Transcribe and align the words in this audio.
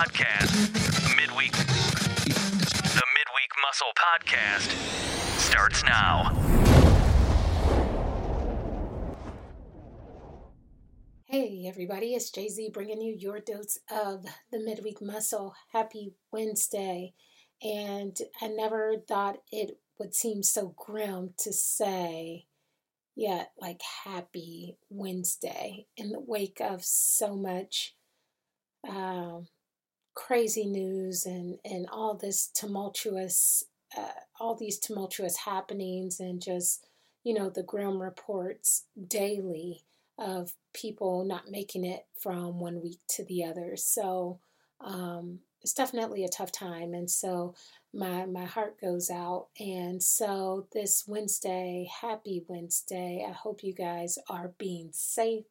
podcast. 0.00 1.14
Midweek. 1.14 1.52
The 1.52 3.02
Midweek 3.18 3.52
Muscle 3.60 3.92
podcast 3.98 4.70
starts 5.38 5.84
now. 5.84 6.32
Hey, 11.26 11.66
everybody, 11.66 12.14
it's 12.14 12.30
Jay 12.30 12.48
Z 12.48 12.70
bringing 12.72 13.02
you 13.02 13.14
your 13.14 13.40
dose 13.40 13.78
of 13.90 14.24
the 14.50 14.58
midweek 14.58 15.02
muscle. 15.02 15.54
Happy 15.70 16.14
Wednesday. 16.32 17.12
And 17.62 18.16
I 18.40 18.48
never 18.48 18.94
thought 19.06 19.40
it 19.52 19.80
would 19.98 20.14
seem 20.14 20.42
so 20.42 20.74
grim 20.78 21.34
to 21.40 21.52
say, 21.52 22.46
yeah, 23.14 23.44
like 23.60 23.82
happy 24.04 24.78
Wednesday 24.88 25.88
in 25.98 26.08
the 26.08 26.20
wake 26.20 26.62
of 26.62 26.82
so 26.82 27.36
much 27.36 27.96
um, 28.88 29.46
crazy 30.14 30.66
news 30.66 31.26
and, 31.26 31.58
and 31.64 31.86
all 31.90 32.14
this 32.14 32.48
tumultuous, 32.48 33.64
uh, 33.96 34.12
all 34.38 34.54
these 34.54 34.78
tumultuous 34.78 35.38
happenings 35.38 36.20
and 36.20 36.42
just, 36.42 36.86
you 37.24 37.34
know, 37.34 37.50
the 37.50 37.62
grim 37.62 38.00
reports 38.00 38.84
daily 39.08 39.82
of 40.18 40.52
people 40.74 41.24
not 41.24 41.50
making 41.50 41.84
it 41.84 42.06
from 42.20 42.58
one 42.60 42.82
week 42.82 43.00
to 43.08 43.24
the 43.24 43.44
other. 43.44 43.76
So 43.76 44.38
um, 44.80 45.40
it's 45.62 45.72
definitely 45.74 46.24
a 46.24 46.28
tough 46.28 46.52
time. 46.52 46.94
And 46.94 47.10
so 47.10 47.54
my 47.92 48.26
my 48.26 48.44
heart 48.44 48.80
goes 48.80 49.10
out. 49.10 49.48
And 49.58 50.02
so 50.02 50.66
this 50.72 51.04
Wednesday, 51.06 51.88
happy 52.00 52.44
Wednesday. 52.48 53.26
I 53.28 53.32
hope 53.32 53.62
you 53.62 53.74
guys 53.74 54.18
are 54.28 54.52
being 54.58 54.90
safe 54.92 55.44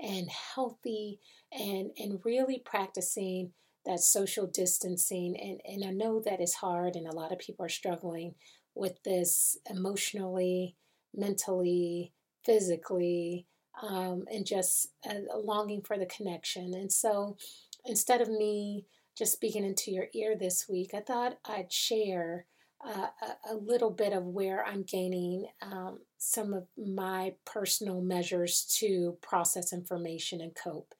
and 0.00 0.28
healthy 0.28 1.20
and 1.52 1.90
and 1.98 2.20
really 2.24 2.58
practicing 2.64 3.52
that 3.86 4.00
social 4.00 4.46
distancing 4.46 5.36
and 5.40 5.60
and 5.64 5.84
I 5.84 5.92
know 5.92 6.20
that 6.24 6.40
is 6.40 6.54
hard 6.54 6.96
and 6.96 7.06
a 7.06 7.14
lot 7.14 7.32
of 7.32 7.38
people 7.38 7.64
are 7.64 7.70
struggling 7.70 8.34
with 8.74 9.02
this 9.04 9.56
emotionally, 9.70 10.76
mentally, 11.14 12.12
physically, 12.44 13.46
um, 13.82 14.24
and 14.32 14.46
just 14.46 14.88
a 15.08 15.38
longing 15.38 15.82
for 15.82 15.98
the 15.98 16.06
connection. 16.06 16.74
And 16.74 16.92
so 16.92 17.36
instead 17.84 18.20
of 18.20 18.28
me 18.28 18.86
just 19.16 19.32
speaking 19.32 19.64
into 19.64 19.90
your 19.90 20.06
ear 20.12 20.36
this 20.36 20.66
week, 20.68 20.90
I 20.94 21.00
thought 21.00 21.38
I'd 21.44 21.72
share 21.72 22.46
uh, 22.84 23.06
a, 23.22 23.54
a, 23.54 23.54
little 23.54 23.90
bit 23.90 24.12
of 24.12 24.24
where 24.24 24.64
I'm 24.64 24.82
gaining 24.82 25.46
um, 25.62 26.00
some 26.18 26.52
of 26.52 26.66
my 26.76 27.34
personal 27.46 28.02
measures 28.02 28.64
to 28.78 29.16
process 29.22 29.72
information 29.72 30.40
and 30.40 30.54
cope. 30.54 30.94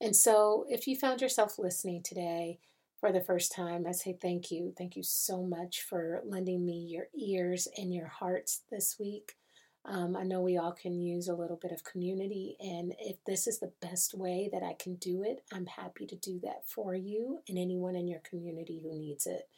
And 0.00 0.16
so, 0.16 0.64
if 0.68 0.86
you 0.86 0.96
found 0.96 1.20
yourself 1.20 1.58
listening 1.58 2.02
today 2.02 2.58
for 2.98 3.12
the 3.12 3.20
first 3.20 3.52
time, 3.52 3.86
I 3.86 3.92
say 3.92 4.16
thank 4.20 4.50
you. 4.50 4.72
Thank 4.76 4.96
you 4.96 5.02
so 5.02 5.42
much 5.42 5.82
for 5.82 6.22
lending 6.24 6.64
me 6.64 6.86
your 6.88 7.08
ears 7.18 7.68
and 7.76 7.94
your 7.94 8.06
hearts 8.06 8.62
this 8.70 8.96
week. 8.98 9.36
Um, 9.84 10.16
I 10.16 10.24
know 10.24 10.40
we 10.40 10.58
all 10.58 10.72
can 10.72 11.00
use 11.00 11.28
a 11.28 11.34
little 11.34 11.56
bit 11.56 11.72
of 11.72 11.84
community, 11.84 12.56
and 12.60 12.94
if 12.98 13.16
this 13.24 13.46
is 13.46 13.58
the 13.58 13.72
best 13.80 14.14
way 14.14 14.48
that 14.52 14.62
I 14.62 14.74
can 14.74 14.96
do 14.96 15.22
it, 15.22 15.42
I'm 15.52 15.66
happy 15.66 16.06
to 16.06 16.16
do 16.16 16.38
that 16.44 16.66
for 16.66 16.94
you 16.94 17.40
and 17.48 17.58
anyone 17.58 17.96
in 17.96 18.06
your 18.06 18.20
community 18.20 18.80
who 18.82 18.98
needs 18.98 19.26
it. 19.26 19.48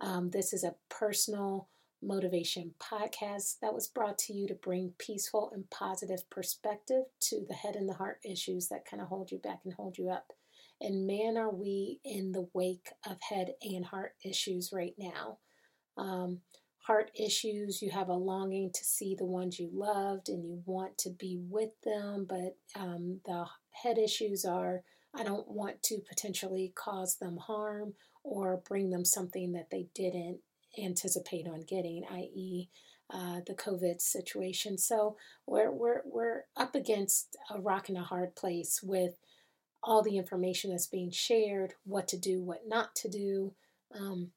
Um, 0.00 0.30
this 0.30 0.52
is 0.52 0.64
a 0.64 0.74
personal 0.88 1.68
motivation 2.02 2.74
podcast 2.80 3.58
that 3.60 3.74
was 3.74 3.86
brought 3.86 4.18
to 4.18 4.32
you 4.32 4.46
to 4.48 4.54
bring 4.54 4.92
peaceful 4.98 5.50
and 5.54 5.70
positive 5.70 6.28
perspective 6.30 7.04
to 7.20 7.44
the 7.48 7.54
head 7.54 7.76
and 7.76 7.88
the 7.88 7.94
heart 7.94 8.18
issues 8.24 8.68
that 8.68 8.84
kind 8.84 9.00
of 9.00 9.08
hold 9.08 9.30
you 9.30 9.38
back 9.38 9.60
and 9.64 9.74
hold 9.74 9.98
you 9.98 10.10
up. 10.10 10.32
And 10.80 11.06
man, 11.06 11.36
are 11.36 11.50
we 11.50 12.00
in 12.04 12.32
the 12.32 12.48
wake 12.52 12.88
of 13.06 13.18
head 13.30 13.54
and 13.62 13.84
heart 13.84 14.14
issues 14.24 14.70
right 14.72 14.94
now. 14.98 15.38
Um, 15.96 16.40
heart 16.78 17.12
issues, 17.14 17.80
you 17.80 17.90
have 17.90 18.08
a 18.08 18.14
longing 18.14 18.70
to 18.74 18.84
see 18.84 19.14
the 19.14 19.24
ones 19.24 19.58
you 19.58 19.70
loved 19.72 20.28
and 20.28 20.44
you 20.44 20.62
want 20.66 20.98
to 20.98 21.10
be 21.10 21.38
with 21.48 21.70
them, 21.84 22.26
but 22.28 22.56
um, 22.74 23.20
the 23.24 23.46
head 23.70 23.98
issues 23.98 24.44
are 24.44 24.82
I 25.14 25.22
don't 25.22 25.48
want 25.48 25.82
to 25.84 26.00
potentially 26.08 26.72
cause 26.74 27.16
them 27.16 27.36
harm 27.36 27.94
or 28.24 28.62
bring 28.66 28.90
them 28.90 29.04
something 29.04 29.52
that 29.52 29.68
they 29.70 29.88
didn't 29.94 30.40
anticipate 30.78 31.46
on 31.46 31.62
getting, 31.62 32.04
i.e., 32.10 32.68
uh, 33.10 33.40
the 33.46 33.54
COVID 33.54 34.00
situation. 34.00 34.78
So 34.78 35.16
we're, 35.46 35.70
we're, 35.70 36.02
we're 36.04 36.44
up 36.56 36.74
against 36.74 37.36
a 37.50 37.60
rock 37.60 37.88
and 37.88 37.98
a 37.98 38.02
hard 38.02 38.34
place 38.34 38.80
with 38.82 39.16
all 39.82 40.02
the 40.02 40.16
information 40.16 40.70
that's 40.70 40.86
being 40.86 41.10
shared, 41.10 41.74
what 41.84 42.08
to 42.08 42.16
do, 42.16 42.42
what 42.42 42.62
not 42.66 42.94
to 42.96 43.08
do. 43.08 43.52
Um, 43.94 44.30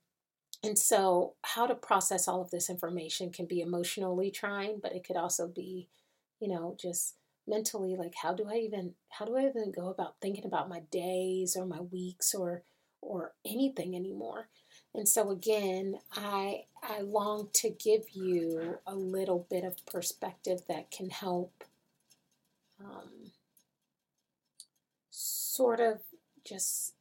and 0.64 0.78
so, 0.78 1.36
how 1.44 1.68
to 1.68 1.76
process 1.76 2.28
all 2.28 2.42
of 2.42 2.50
this 2.50 2.70
information 2.70 3.32
can 3.32 3.46
be 3.46 3.62
emotionally 3.62 4.32
trying, 4.32 4.80
but 4.82 4.94
it 4.94 5.06
could 5.06 5.16
also 5.16 5.48
be, 5.48 5.88
you 6.40 6.48
know, 6.48 6.76
just 6.82 7.16
mentally 7.48 7.96
like 7.96 8.16
how 8.24 8.34
do 8.34 8.50
I 8.50 8.56
even 8.56 8.96
how 9.10 9.26
do 9.26 9.38
I 9.38 9.46
even 9.46 9.72
go 9.72 9.90
about 9.90 10.16
thinking 10.20 10.46
about 10.46 10.68
my 10.68 10.80
days 10.92 11.56
or 11.56 11.66
my 11.68 11.82
weeks 11.82 12.34
or 12.34 12.64
or 13.02 13.34
anything 13.46 13.96
anymore? 13.96 14.50
And 14.96 15.10
so 15.10 15.30
again, 15.30 16.00
I 16.16 16.64
I 16.82 17.02
long 17.02 17.50
to 17.54 17.70
give 17.70 18.12
you 18.14 18.78
a 18.88 18.96
little 18.96 19.46
bit 19.50 19.64
of 19.64 19.86
perspective 19.86 20.62
that 20.68 20.92
can 20.92 21.10
help 21.10 21.64
um, 22.80 23.32
sort 25.10 25.80
of 25.80 26.00
just 26.46 26.94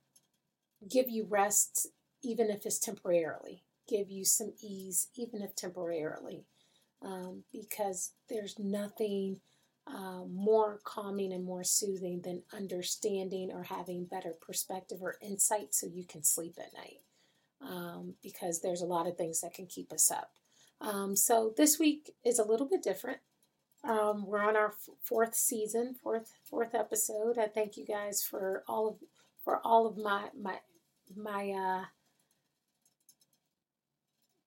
give 0.89 1.09
you 1.09 1.25
rest 1.29 1.89
even 2.23 2.51
if 2.51 2.67
it's 2.67 2.79
temporarily, 2.79 3.63
give 3.87 4.11
you 4.11 4.25
some 4.25 4.55
ease, 4.61 5.09
even 5.15 5.43
if 5.43 5.55
temporarily, 5.55 6.45
um, 7.03 7.45
because 7.53 8.13
there's 8.29 8.59
nothing 8.59 9.41
uh, 9.87 10.25
more 10.25 10.81
calming 10.85 11.33
and 11.33 11.45
more 11.45 11.63
soothing 11.63 12.23
than 12.23 12.43
understanding 12.57 13.53
or 13.53 13.63
having 13.63 14.07
better 14.07 14.33
perspective 14.41 14.99
or 15.03 15.17
insight 15.21 15.75
so 15.75 15.87
you 15.87 16.05
can 16.05 16.25
sleep 16.25 16.55
at 16.59 16.73
night. 16.73 17.04
Um, 17.67 18.15
because 18.23 18.61
there's 18.61 18.83
a 18.83 18.87
lot 18.87 19.07
of 19.07 19.17
things 19.17 19.41
that 19.41 19.55
can 19.55 19.67
keep 19.67 19.91
us 19.91 20.11
up. 20.11 20.33
Um, 20.81 21.17
so 21.17 21.55
this 21.57 21.79
week 21.79 22.11
is 22.25 22.39
a 22.39 22.45
little 22.45 22.69
bit 22.69 22.83
different. 22.83 23.19
Um, 23.83 24.27
we're 24.27 24.43
on 24.43 24.57
our 24.57 24.69
f- 24.69 24.95
fourth 25.03 25.35
season, 25.35 25.95
fourth 26.03 26.33
fourth 26.43 26.75
episode. 26.75 27.39
I 27.39 27.47
thank 27.47 27.77
you 27.77 27.85
guys 27.85 28.23
for 28.23 28.65
all 28.67 28.89
of 28.89 28.97
for 29.43 29.61
all 29.65 29.87
of 29.87 29.97
my 29.97 30.29
my 30.39 30.59
my 31.15 31.51
uh, 31.51 31.85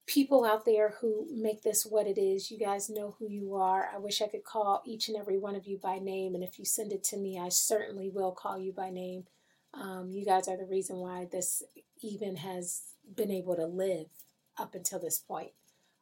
people 0.07 0.43
out 0.43 0.65
there 0.65 0.95
who 1.01 1.27
make 1.31 1.61
this 1.61 1.85
what 1.85 2.07
it 2.07 2.19
is. 2.19 2.49
You 2.49 2.57
guys 2.57 2.89
know 2.89 3.15
who 3.19 3.29
you 3.29 3.53
are. 3.55 3.89
I 3.93 3.99
wish 3.99 4.21
I 4.21 4.27
could 4.27 4.43
call 4.43 4.81
each 4.85 5.07
and 5.07 5.17
every 5.17 5.37
one 5.37 5.55
of 5.55 5.67
you 5.67 5.77
by 5.77 5.99
name, 5.99 6.33
and 6.33 6.43
if 6.43 6.57
you 6.57 6.65
send 6.65 6.91
it 6.91 7.03
to 7.05 7.17
me, 7.17 7.39
I 7.39 7.49
certainly 7.49 8.09
will 8.09 8.31
call 8.31 8.57
you 8.57 8.73
by 8.73 8.89
name. 8.89 9.25
Um, 9.73 10.09
you 10.09 10.25
guys 10.25 10.47
are 10.47 10.57
the 10.57 10.65
reason 10.65 10.97
why 10.97 11.27
this 11.31 11.61
even 12.01 12.37
has 12.37 12.81
been 13.15 13.31
able 13.31 13.55
to 13.55 13.65
live 13.65 14.07
up 14.57 14.75
until 14.75 14.99
this 14.99 15.19
point. 15.19 15.51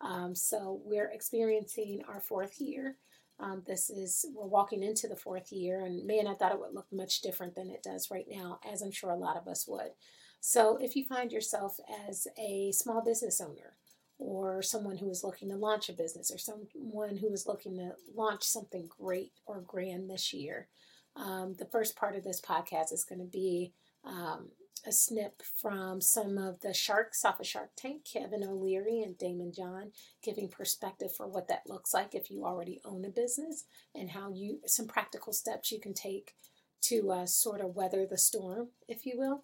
Um, 0.01 0.35
so 0.35 0.81
we're 0.83 1.09
experiencing 1.09 2.03
our 2.07 2.19
fourth 2.19 2.59
year. 2.59 2.97
Um, 3.39 3.63
this 3.65 3.89
is 3.89 4.25
we're 4.33 4.47
walking 4.47 4.83
into 4.83 5.07
the 5.07 5.15
fourth 5.15 5.51
year, 5.51 5.83
and 5.83 6.05
man, 6.05 6.27
I 6.27 6.35
thought 6.35 6.53
it 6.53 6.59
would 6.59 6.73
look 6.73 6.87
much 6.91 7.21
different 7.21 7.55
than 7.55 7.69
it 7.69 7.83
does 7.83 8.09
right 8.09 8.27
now, 8.29 8.59
as 8.71 8.81
I'm 8.81 8.91
sure 8.91 9.09
a 9.09 9.17
lot 9.17 9.35
of 9.35 9.47
us 9.47 9.67
would. 9.67 9.91
So, 10.39 10.77
if 10.77 10.95
you 10.95 11.03
find 11.03 11.31
yourself 11.33 11.77
as 12.07 12.27
a 12.37 12.71
small 12.71 13.03
business 13.03 13.41
owner, 13.41 13.75
or 14.17 14.61
someone 14.61 14.97
who 14.97 15.09
is 15.09 15.23
looking 15.23 15.49
to 15.49 15.55
launch 15.55 15.89
a 15.89 15.93
business 15.93 16.31
or 16.31 16.37
someone 16.37 17.17
who 17.17 17.33
is 17.33 17.47
looking 17.47 17.75
to 17.75 17.91
launch 18.15 18.43
something 18.43 18.87
great 18.99 19.33
or 19.45 19.61
grand 19.61 20.09
this 20.09 20.33
year. 20.33 20.67
Um, 21.15 21.55
the 21.57 21.65
first 21.65 21.95
part 21.95 22.15
of 22.15 22.23
this 22.23 22.41
podcast 22.41 22.93
is 22.93 23.05
going 23.07 23.19
to 23.19 23.25
be 23.25 23.73
um, 24.03 24.49
a 24.85 24.91
snip 24.91 25.41
from 25.41 25.99
some 25.99 26.37
of 26.37 26.61
the 26.61 26.73
sharks 26.73 27.25
off 27.25 27.39
of 27.39 27.47
Shark 27.47 27.71
Tank, 27.75 28.05
Kevin 28.05 28.43
O'Leary 28.43 29.01
and 29.01 29.17
Daymond 29.17 29.55
John, 29.55 29.91
giving 30.21 30.47
perspective 30.47 31.15
for 31.15 31.27
what 31.27 31.47
that 31.47 31.67
looks 31.67 31.93
like 31.93 32.13
if 32.13 32.29
you 32.29 32.45
already 32.45 32.81
own 32.85 33.03
a 33.05 33.09
business 33.09 33.65
and 33.93 34.11
how 34.11 34.31
you, 34.31 34.59
some 34.65 34.87
practical 34.87 35.33
steps 35.33 35.71
you 35.71 35.79
can 35.79 35.93
take 35.93 36.35
to 36.81 37.11
uh, 37.11 37.25
sort 37.25 37.61
of 37.61 37.75
weather 37.75 38.05
the 38.05 38.17
storm, 38.17 38.69
if 38.87 39.05
you 39.05 39.17
will. 39.17 39.43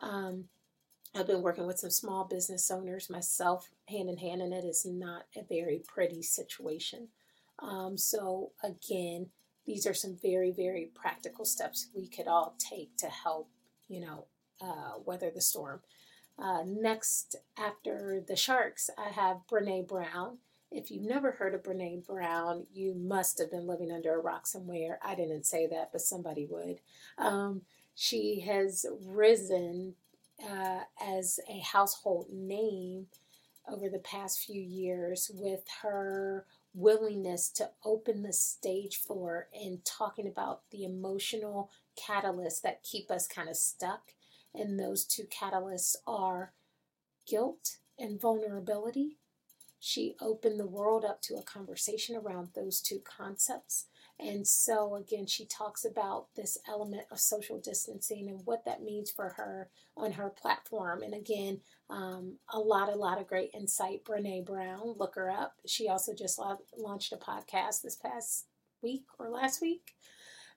Um, 0.00 0.44
I've 1.14 1.26
been 1.26 1.42
working 1.42 1.66
with 1.66 1.78
some 1.78 1.90
small 1.90 2.24
business 2.24 2.70
owners 2.70 3.08
myself, 3.08 3.70
hand 3.88 4.10
in 4.10 4.18
hand, 4.18 4.42
and 4.42 4.52
it 4.52 4.64
is 4.64 4.84
not 4.84 5.24
a 5.34 5.42
very 5.42 5.82
pretty 5.86 6.22
situation. 6.22 7.08
Um, 7.58 7.96
so, 7.96 8.50
again, 8.62 9.28
these 9.64 9.86
are 9.86 9.94
some 9.94 10.16
very, 10.20 10.50
very 10.52 10.90
practical 10.94 11.46
steps 11.46 11.88
we 11.94 12.06
could 12.06 12.28
all 12.28 12.54
take 12.58 12.96
to 12.98 13.06
help, 13.06 13.48
you 13.88 14.00
know, 14.00 14.26
uh, 14.60 14.98
weather 15.04 15.30
the 15.34 15.40
storm. 15.40 15.80
Uh, 16.38 16.62
next, 16.66 17.36
after 17.56 18.22
the 18.26 18.36
Sharks, 18.36 18.90
I 18.98 19.10
have 19.10 19.46
Brene 19.50 19.88
Brown. 19.88 20.38
If 20.70 20.90
you've 20.90 21.04
never 21.04 21.32
heard 21.32 21.54
of 21.54 21.62
Brene 21.62 22.06
Brown, 22.06 22.66
you 22.72 22.94
must 22.94 23.38
have 23.38 23.50
been 23.50 23.66
living 23.66 23.90
under 23.90 24.14
a 24.14 24.20
rock 24.20 24.46
somewhere. 24.46 24.98
I 25.02 25.14
didn't 25.14 25.46
say 25.46 25.66
that, 25.68 25.90
but 25.92 26.00
somebody 26.00 26.46
would. 26.50 26.80
Um, 27.16 27.62
she 27.94 28.40
has 28.40 28.84
risen 29.04 29.94
uh, 30.46 30.80
as 31.00 31.40
a 31.48 31.60
household 31.60 32.26
name 32.30 33.06
over 33.68 33.88
the 33.88 33.98
past 33.98 34.40
few 34.40 34.60
years 34.60 35.30
with 35.34 35.64
her 35.82 36.44
willingness 36.74 37.48
to 37.48 37.70
open 37.84 38.22
the 38.22 38.32
stage 38.32 38.98
floor 38.98 39.48
and 39.58 39.84
talking 39.84 40.26
about 40.26 40.60
the 40.70 40.84
emotional 40.84 41.70
catalysts 41.98 42.60
that 42.60 42.82
keep 42.82 43.10
us 43.10 43.26
kind 43.26 43.48
of 43.48 43.56
stuck. 43.56 44.12
And 44.56 44.78
those 44.78 45.04
two 45.04 45.24
catalysts 45.24 45.96
are 46.06 46.52
guilt 47.26 47.76
and 47.98 48.20
vulnerability. 48.20 49.18
She 49.78 50.16
opened 50.20 50.58
the 50.58 50.66
world 50.66 51.04
up 51.04 51.20
to 51.22 51.36
a 51.36 51.42
conversation 51.42 52.16
around 52.16 52.50
those 52.54 52.80
two 52.80 53.00
concepts. 53.04 53.86
And 54.18 54.46
so, 54.48 54.96
again, 54.96 55.26
she 55.26 55.44
talks 55.44 55.84
about 55.84 56.28
this 56.34 56.56
element 56.66 57.02
of 57.10 57.20
social 57.20 57.60
distancing 57.60 58.28
and 58.28 58.40
what 58.46 58.64
that 58.64 58.82
means 58.82 59.10
for 59.10 59.30
her 59.36 59.68
on 59.94 60.12
her 60.12 60.30
platform. 60.30 61.02
And 61.02 61.12
again, 61.12 61.60
um, 61.90 62.38
a 62.48 62.58
lot, 62.58 62.88
a 62.88 62.96
lot 62.96 63.20
of 63.20 63.26
great 63.26 63.50
insight. 63.52 64.04
Brene 64.04 64.46
Brown, 64.46 64.94
look 64.96 65.16
her 65.16 65.30
up. 65.30 65.56
She 65.66 65.88
also 65.88 66.14
just 66.14 66.40
launched 66.76 67.12
a 67.12 67.16
podcast 67.16 67.82
this 67.82 67.96
past 67.96 68.46
week 68.82 69.04
or 69.18 69.28
last 69.28 69.60
week. 69.60 69.92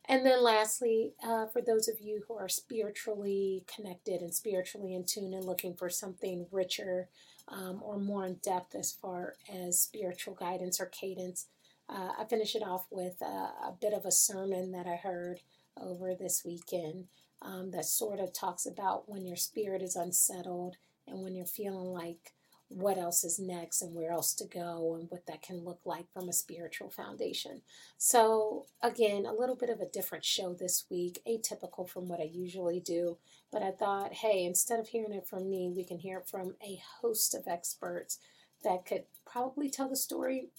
And 0.09 0.25
then, 0.25 0.43
lastly, 0.43 1.13
uh, 1.23 1.45
for 1.45 1.61
those 1.61 1.87
of 1.87 1.99
you 2.01 2.23
who 2.27 2.33
are 2.33 2.49
spiritually 2.49 3.63
connected 3.73 4.21
and 4.21 4.33
spiritually 4.33 4.95
in 4.95 5.05
tune 5.05 5.35
and 5.35 5.45
looking 5.45 5.75
for 5.75 5.87
something 5.87 6.47
richer 6.51 7.09
um, 7.47 7.79
or 7.83 7.99
more 7.99 8.25
in 8.25 8.39
depth 8.43 8.73
as 8.73 8.91
far 8.91 9.35
as 9.47 9.79
spiritual 9.79 10.33
guidance 10.33 10.81
or 10.81 10.87
cadence, 10.87 11.45
uh, 11.87 12.13
I 12.17 12.25
finish 12.25 12.55
it 12.55 12.63
off 12.63 12.87
with 12.89 13.21
a, 13.21 13.25
a, 13.25 13.75
bit 13.79 13.93
of 13.93 14.03
a 14.03 14.11
sermon 14.11 14.71
that 14.71 14.87
I 14.87 14.95
heard 14.95 15.41
over 15.79 16.15
this 16.15 16.43
weekend 16.43 17.05
um, 17.43 17.69
that 17.69 17.85
sort 17.85 18.19
of 18.19 18.33
talks 18.33 18.65
about 18.65 19.07
when 19.07 19.27
your 19.27 19.37
spirit 19.37 19.83
is 19.83 19.95
unsettled 19.95 20.77
and 21.07 21.21
when 21.21 21.35
you're 21.35 21.45
feeling 21.45 21.93
like 21.93 22.33
what 22.69 22.99
else 22.99 23.23
is 23.23 23.39
next 23.39 23.81
and 23.81 23.95
where 23.95 24.11
else 24.11 24.33
to 24.35 24.45
go 24.45 24.95
and 24.95 25.09
what 25.09 25.25
that 25.25 25.41
can 25.41 25.65
look 25.65 25.81
like 25.85 26.05
from 26.13 26.29
a 26.29 26.33
spiritual 26.33 26.89
foundation. 26.89 27.61
So, 27.97 28.67
again, 28.81 29.25
a 29.25 29.33
little 29.33 29.55
bit 29.55 29.71
of 29.71 29.81
a 29.81 29.89
different 29.89 30.23
show 30.23 30.53
this 30.53 30.85
week, 30.89 31.19
atypical 31.27 31.89
from 31.89 32.07
what 32.07 32.19
I 32.19 32.29
usually 32.31 32.79
do. 32.79 33.17
But 33.51 33.63
I 33.63 33.71
thought, 33.71 34.13
hey, 34.13 34.45
instead 34.45 34.79
of 34.79 34.87
hearing 34.87 35.13
it 35.13 35.27
from 35.27 35.49
me, 35.49 35.71
we 35.75 35.83
can 35.83 35.97
hear 35.97 36.19
it 36.19 36.27
from 36.27 36.55
a 36.63 36.79
host 37.01 37.33
of 37.33 37.47
experts 37.47 38.19
that 38.63 38.85
could 38.85 39.05
probably 39.25 39.69
tell 39.69 39.89
the 39.89 39.95
story 39.95 40.49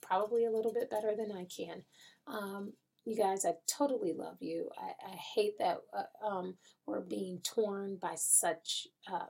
probably 0.00 0.44
a 0.44 0.50
little 0.50 0.72
bit 0.72 0.90
better 0.90 1.14
than 1.16 1.30
I 1.30 1.44
can. 1.44 1.84
Um, 2.26 2.72
you 3.04 3.16
guys, 3.16 3.44
I 3.44 3.54
totally 3.66 4.12
love 4.12 4.38
you. 4.40 4.70
I, 4.76 5.12
I 5.12 5.16
hate 5.16 5.58
that 5.58 5.82
uh, 5.96 6.26
um, 6.26 6.56
we're 6.86 7.00
being 7.00 7.40
torn 7.44 7.96
by 8.00 8.14
such 8.16 8.88
um, 9.10 9.28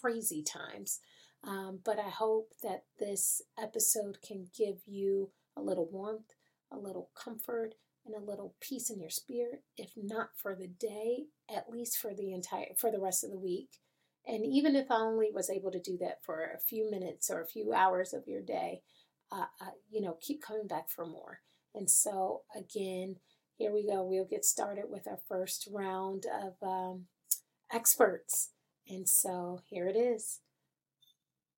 crazy 0.00 0.42
times. 0.42 1.00
Um, 1.42 1.80
but 1.84 1.98
I 1.98 2.08
hope 2.10 2.52
that 2.62 2.84
this 2.98 3.40
episode 3.58 4.18
can 4.26 4.48
give 4.56 4.82
you 4.86 5.30
a 5.56 5.62
little 5.62 5.88
warmth, 5.90 6.34
a 6.70 6.78
little 6.78 7.10
comfort, 7.14 7.74
and 8.04 8.14
a 8.14 8.30
little 8.30 8.54
peace 8.60 8.90
in 8.90 9.00
your 9.00 9.10
spirit. 9.10 9.62
If 9.76 9.92
not 9.96 10.30
for 10.36 10.54
the 10.54 10.68
day, 10.68 11.24
at 11.54 11.70
least 11.70 11.98
for 11.98 12.14
the 12.14 12.32
entire 12.32 12.74
for 12.76 12.90
the 12.90 13.00
rest 13.00 13.24
of 13.24 13.30
the 13.30 13.38
week. 13.38 13.78
And 14.26 14.44
even 14.44 14.76
if 14.76 14.90
I 14.90 14.96
only 14.96 15.30
was 15.32 15.48
able 15.50 15.70
to 15.70 15.80
do 15.80 15.96
that 15.98 16.22
for 16.22 16.42
a 16.42 16.60
few 16.60 16.90
minutes 16.90 17.30
or 17.30 17.40
a 17.40 17.46
few 17.46 17.72
hours 17.72 18.12
of 18.12 18.26
your 18.26 18.42
day, 18.42 18.82
uh, 19.32 19.46
uh, 19.60 19.70
you 19.90 20.00
know, 20.00 20.18
keep 20.20 20.42
coming 20.42 20.66
back 20.66 20.90
for 20.90 21.06
more. 21.06 21.40
And 21.74 21.88
so, 21.88 22.42
again, 22.54 23.16
here 23.56 23.72
we 23.72 23.86
go. 23.86 24.02
We'll 24.02 24.24
get 24.24 24.44
started 24.44 24.84
with 24.88 25.06
our 25.06 25.20
first 25.28 25.68
round 25.70 26.26
of 26.26 26.54
um, 26.66 27.06
experts. 27.72 28.50
And 28.88 29.08
so, 29.08 29.60
here 29.66 29.86
it 29.86 29.96
is. 29.96 30.40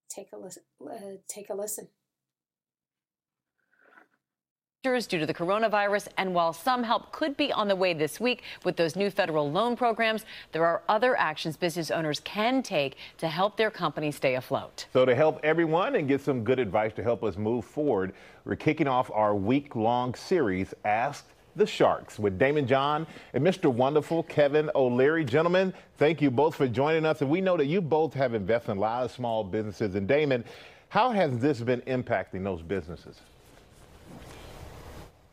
Take 0.09 0.29
a 0.33 0.37
listen. 0.37 0.63
Uh, 0.85 1.17
take 1.29 1.49
a 1.51 1.55
listen 1.55 1.89
due 4.83 5.21
to 5.21 5.27
the 5.27 5.33
coronavirus. 5.33 6.09
And 6.17 6.35
while 6.35 6.53
some 6.53 6.83
help 6.83 7.13
could 7.13 7.37
be 7.37 7.53
on 7.53 7.69
the 7.69 7.77
way 7.77 7.95
this 7.95 8.19
week 8.19 8.43
with 8.65 8.77
those 8.77 8.97
new 8.97 9.11
federal 9.11 9.49
loan 9.49 9.77
programs, 9.77 10.25
there 10.51 10.67
are 10.67 10.83
other 10.89 11.17
actions 11.17 11.57
business 11.57 11.93
owners 11.93 12.19
can 12.19 12.65
take 12.65 12.97
to 13.19 13.29
help 13.29 13.57
their 13.57 13.71
company 13.71 14.11
stay 14.11 14.35
afloat. 14.35 14.87
So, 14.93 15.05
to 15.05 15.15
help 15.15 15.39
everyone 15.45 15.95
and 15.95 16.09
get 16.09 16.21
some 16.21 16.43
good 16.43 16.59
advice 16.59 16.93
to 16.95 17.03
help 17.05 17.23
us 17.23 17.37
move 17.37 17.65
forward, 17.65 18.13
we're 18.45 18.57
kicking 18.57 18.89
off 18.89 19.09
our 19.15 19.37
week 19.37 19.77
long 19.77 20.17
series, 20.17 20.75
Ask 20.85 21.27
the 21.57 21.67
Sharks, 21.67 22.19
with 22.19 22.39
Daymond 22.39 22.67
John 22.67 23.07
and 23.35 23.45
Mr. 23.45 23.73
Wonderful 23.73 24.23
Kevin 24.25 24.71
O'Leary. 24.75 25.25
Gentlemen, 25.25 25.73
thank 25.99 26.23
you 26.23 26.31
both 26.31 26.55
for 26.55 26.67
joining 26.67 27.05
us. 27.05 27.21
And 27.21 27.31
we 27.31 27.41
know 27.41 27.57
that 27.57 27.67
you 27.67 27.81
both 27.81 28.15
have 28.15 28.35
invested 28.35 28.73
in 28.73 28.79
a 28.79 28.81
lot 28.81 29.05
of 29.05 29.11
small 29.11 29.45
businesses. 29.45 29.95
And 29.95 30.09
Daymond, 30.09 30.45
how 30.89 31.11
has 31.11 31.39
this 31.39 31.61
been 31.61 31.81
impacting 31.83 32.45
those 32.45 32.63
businesses? 32.63 33.21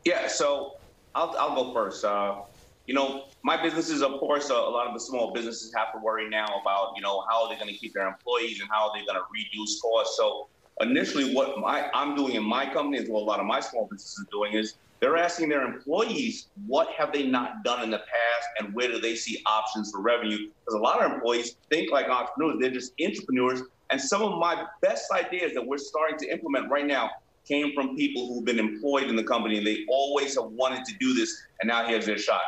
Yeah, 0.05 0.27
so 0.27 0.77
I'll, 1.15 1.35
I'll 1.37 1.55
go 1.55 1.73
first. 1.73 2.03
Uh, 2.03 2.41
you 2.87 2.93
know, 2.93 3.25
my 3.43 3.61
businesses, 3.61 4.01
of 4.01 4.19
course, 4.19 4.49
uh, 4.49 4.55
a 4.55 4.71
lot 4.71 4.87
of 4.87 4.93
the 4.93 4.99
small 4.99 5.31
businesses 5.31 5.71
have 5.75 5.93
to 5.93 5.99
worry 5.99 6.27
now 6.27 6.47
about, 6.61 6.93
you 6.95 7.01
know, 7.01 7.23
how 7.29 7.47
they're 7.47 7.59
going 7.59 7.71
to 7.71 7.77
keep 7.77 7.93
their 7.93 8.07
employees 8.07 8.59
and 8.61 8.69
how 8.71 8.91
they're 8.93 9.05
going 9.05 9.15
to 9.17 9.25
reduce 9.31 9.79
costs. 9.79 10.17
So 10.17 10.47
initially, 10.81 11.35
what 11.35 11.59
my, 11.59 11.89
I'm 11.93 12.15
doing 12.15 12.33
in 12.33 12.43
my 12.43 12.65
company, 12.65 12.97
as 12.97 13.07
well 13.07 13.21
a 13.21 13.25
lot 13.25 13.39
of 13.39 13.45
my 13.45 13.59
small 13.59 13.85
businesses 13.85 14.25
are 14.25 14.31
doing, 14.31 14.53
is 14.53 14.75
they're 14.99 15.17
asking 15.17 15.49
their 15.49 15.63
employees 15.63 16.47
what 16.67 16.89
have 16.97 17.13
they 17.13 17.25
not 17.25 17.63
done 17.63 17.83
in 17.83 17.89
the 17.89 17.97
past 17.99 18.47
and 18.59 18.73
where 18.73 18.89
do 18.89 18.99
they 18.99 19.15
see 19.15 19.41
options 19.45 19.91
for 19.91 20.01
revenue? 20.01 20.37
Because 20.37 20.73
a 20.73 20.77
lot 20.77 21.01
of 21.01 21.11
employees 21.11 21.55
think 21.69 21.91
like 21.91 22.09
entrepreneurs; 22.09 22.57
they're 22.59 22.71
just 22.71 22.93
entrepreneurs. 23.01 23.63
And 23.91 23.99
some 23.99 24.21
of 24.21 24.37
my 24.37 24.65
best 24.81 25.05
ideas 25.11 25.53
that 25.53 25.65
we're 25.65 25.77
starting 25.77 26.17
to 26.19 26.31
implement 26.31 26.69
right 26.69 26.85
now 26.85 27.09
came 27.47 27.73
from 27.73 27.95
people 27.95 28.27
who've 28.27 28.45
been 28.45 28.59
employed 28.59 29.03
in 29.05 29.15
the 29.15 29.23
company 29.23 29.57
and 29.57 29.65
they 29.65 29.79
always 29.89 30.35
have 30.35 30.51
wanted 30.51 30.85
to 30.85 30.93
do 30.99 31.13
this, 31.13 31.35
and 31.61 31.69
now 31.69 31.85
here's 31.85 32.05
their 32.05 32.17
shot. 32.17 32.41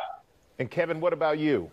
And 0.58 0.70
Kevin, 0.70 1.00
what 1.00 1.12
about 1.12 1.38
you? 1.38 1.70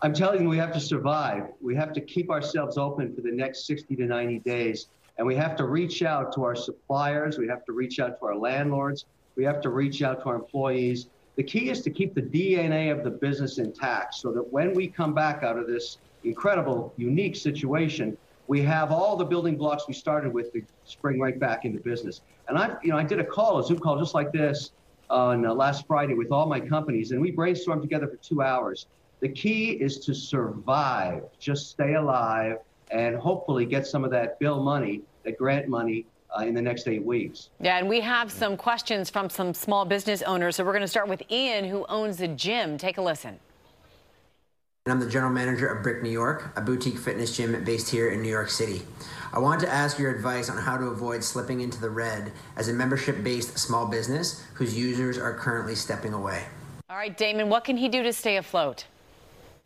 I'm 0.00 0.12
telling 0.12 0.42
you, 0.42 0.48
we 0.48 0.58
have 0.58 0.72
to 0.74 0.80
survive. 0.80 1.48
We 1.60 1.74
have 1.74 1.92
to 1.94 2.00
keep 2.00 2.30
ourselves 2.30 2.78
open 2.78 3.12
for 3.16 3.22
the 3.22 3.32
next 3.32 3.66
60 3.66 3.96
to 3.96 4.04
90 4.04 4.38
days. 4.40 4.86
And 5.16 5.26
we 5.26 5.34
have 5.34 5.56
to 5.56 5.64
reach 5.64 6.04
out 6.04 6.32
to 6.34 6.44
our 6.44 6.54
suppliers. 6.54 7.36
We 7.36 7.48
have 7.48 7.64
to 7.64 7.72
reach 7.72 7.98
out 7.98 8.20
to 8.20 8.26
our 8.26 8.36
landlords. 8.36 9.06
We 9.38 9.44
have 9.44 9.60
to 9.60 9.70
reach 9.70 10.02
out 10.02 10.20
to 10.22 10.30
our 10.30 10.34
employees. 10.34 11.06
The 11.36 11.44
key 11.44 11.70
is 11.70 11.80
to 11.82 11.90
keep 11.90 12.12
the 12.12 12.20
DNA 12.20 12.90
of 12.90 13.04
the 13.04 13.10
business 13.10 13.58
intact 13.58 14.14
so 14.14 14.32
that 14.32 14.52
when 14.52 14.74
we 14.74 14.88
come 14.88 15.14
back 15.14 15.44
out 15.44 15.56
of 15.56 15.68
this 15.68 15.98
incredible, 16.24 16.92
unique 16.96 17.36
situation, 17.36 18.18
we 18.48 18.60
have 18.62 18.90
all 18.90 19.16
the 19.16 19.24
building 19.24 19.56
blocks 19.56 19.84
we 19.86 19.94
started 19.94 20.32
with 20.32 20.52
to 20.54 20.62
spring 20.84 21.20
right 21.20 21.38
back 21.38 21.64
into 21.64 21.78
business. 21.78 22.22
And 22.48 22.58
I, 22.58 22.76
you 22.82 22.90
know, 22.90 22.98
I 22.98 23.04
did 23.04 23.20
a 23.20 23.24
call, 23.24 23.60
a 23.60 23.64
Zoom 23.64 23.78
call 23.78 23.96
just 23.96 24.12
like 24.12 24.32
this 24.32 24.72
on 25.08 25.46
uh, 25.46 25.54
last 25.54 25.86
Friday 25.86 26.14
with 26.14 26.32
all 26.32 26.46
my 26.46 26.58
companies, 26.58 27.12
and 27.12 27.20
we 27.20 27.30
brainstormed 27.30 27.82
together 27.82 28.08
for 28.08 28.16
two 28.16 28.42
hours. 28.42 28.88
The 29.20 29.28
key 29.28 29.70
is 29.70 30.00
to 30.00 30.14
survive, 30.14 31.22
just 31.38 31.70
stay 31.70 31.94
alive, 31.94 32.56
and 32.90 33.14
hopefully 33.14 33.66
get 33.66 33.86
some 33.86 34.04
of 34.04 34.10
that 34.10 34.40
bill 34.40 34.64
money, 34.64 35.02
that 35.22 35.38
grant 35.38 35.68
money 35.68 36.06
uh, 36.36 36.42
in 36.42 36.54
the 36.54 36.62
next 36.62 36.88
eight 36.88 37.04
weeks. 37.04 37.50
Yeah, 37.60 37.78
and 37.78 37.88
we 37.88 38.00
have 38.00 38.30
some 38.30 38.56
questions 38.56 39.10
from 39.10 39.30
some 39.30 39.54
small 39.54 39.84
business 39.84 40.22
owners. 40.22 40.56
So 40.56 40.64
we're 40.64 40.72
going 40.72 40.82
to 40.82 40.88
start 40.88 41.08
with 41.08 41.22
Ian, 41.30 41.64
who 41.64 41.86
owns 41.88 42.20
a 42.20 42.28
gym. 42.28 42.78
Take 42.78 42.98
a 42.98 43.02
listen 43.02 43.38
and 44.88 44.94
I'm 44.94 45.04
the 45.04 45.12
general 45.12 45.30
manager 45.30 45.66
of 45.66 45.82
Brick 45.82 46.02
New 46.02 46.08
York, 46.08 46.50
a 46.56 46.62
boutique 46.62 46.96
fitness 46.96 47.36
gym 47.36 47.62
based 47.62 47.90
here 47.90 48.08
in 48.08 48.22
New 48.22 48.30
York 48.30 48.48
City. 48.48 48.80
I 49.34 49.38
wanted 49.38 49.66
to 49.66 49.70
ask 49.70 49.98
your 49.98 50.10
advice 50.10 50.48
on 50.48 50.56
how 50.56 50.78
to 50.78 50.86
avoid 50.86 51.22
slipping 51.22 51.60
into 51.60 51.78
the 51.78 51.90
red 51.90 52.32
as 52.56 52.70
a 52.70 52.72
membership 52.72 53.22
based 53.22 53.58
small 53.58 53.86
business 53.86 54.42
whose 54.54 54.74
users 54.74 55.18
are 55.18 55.34
currently 55.34 55.74
stepping 55.74 56.14
away. 56.14 56.42
All 56.88 56.96
right, 56.96 57.14
Daymond, 57.14 57.48
what 57.48 57.64
can 57.64 57.76
he 57.76 57.90
do 57.90 58.02
to 58.02 58.14
stay 58.14 58.38
afloat? 58.38 58.86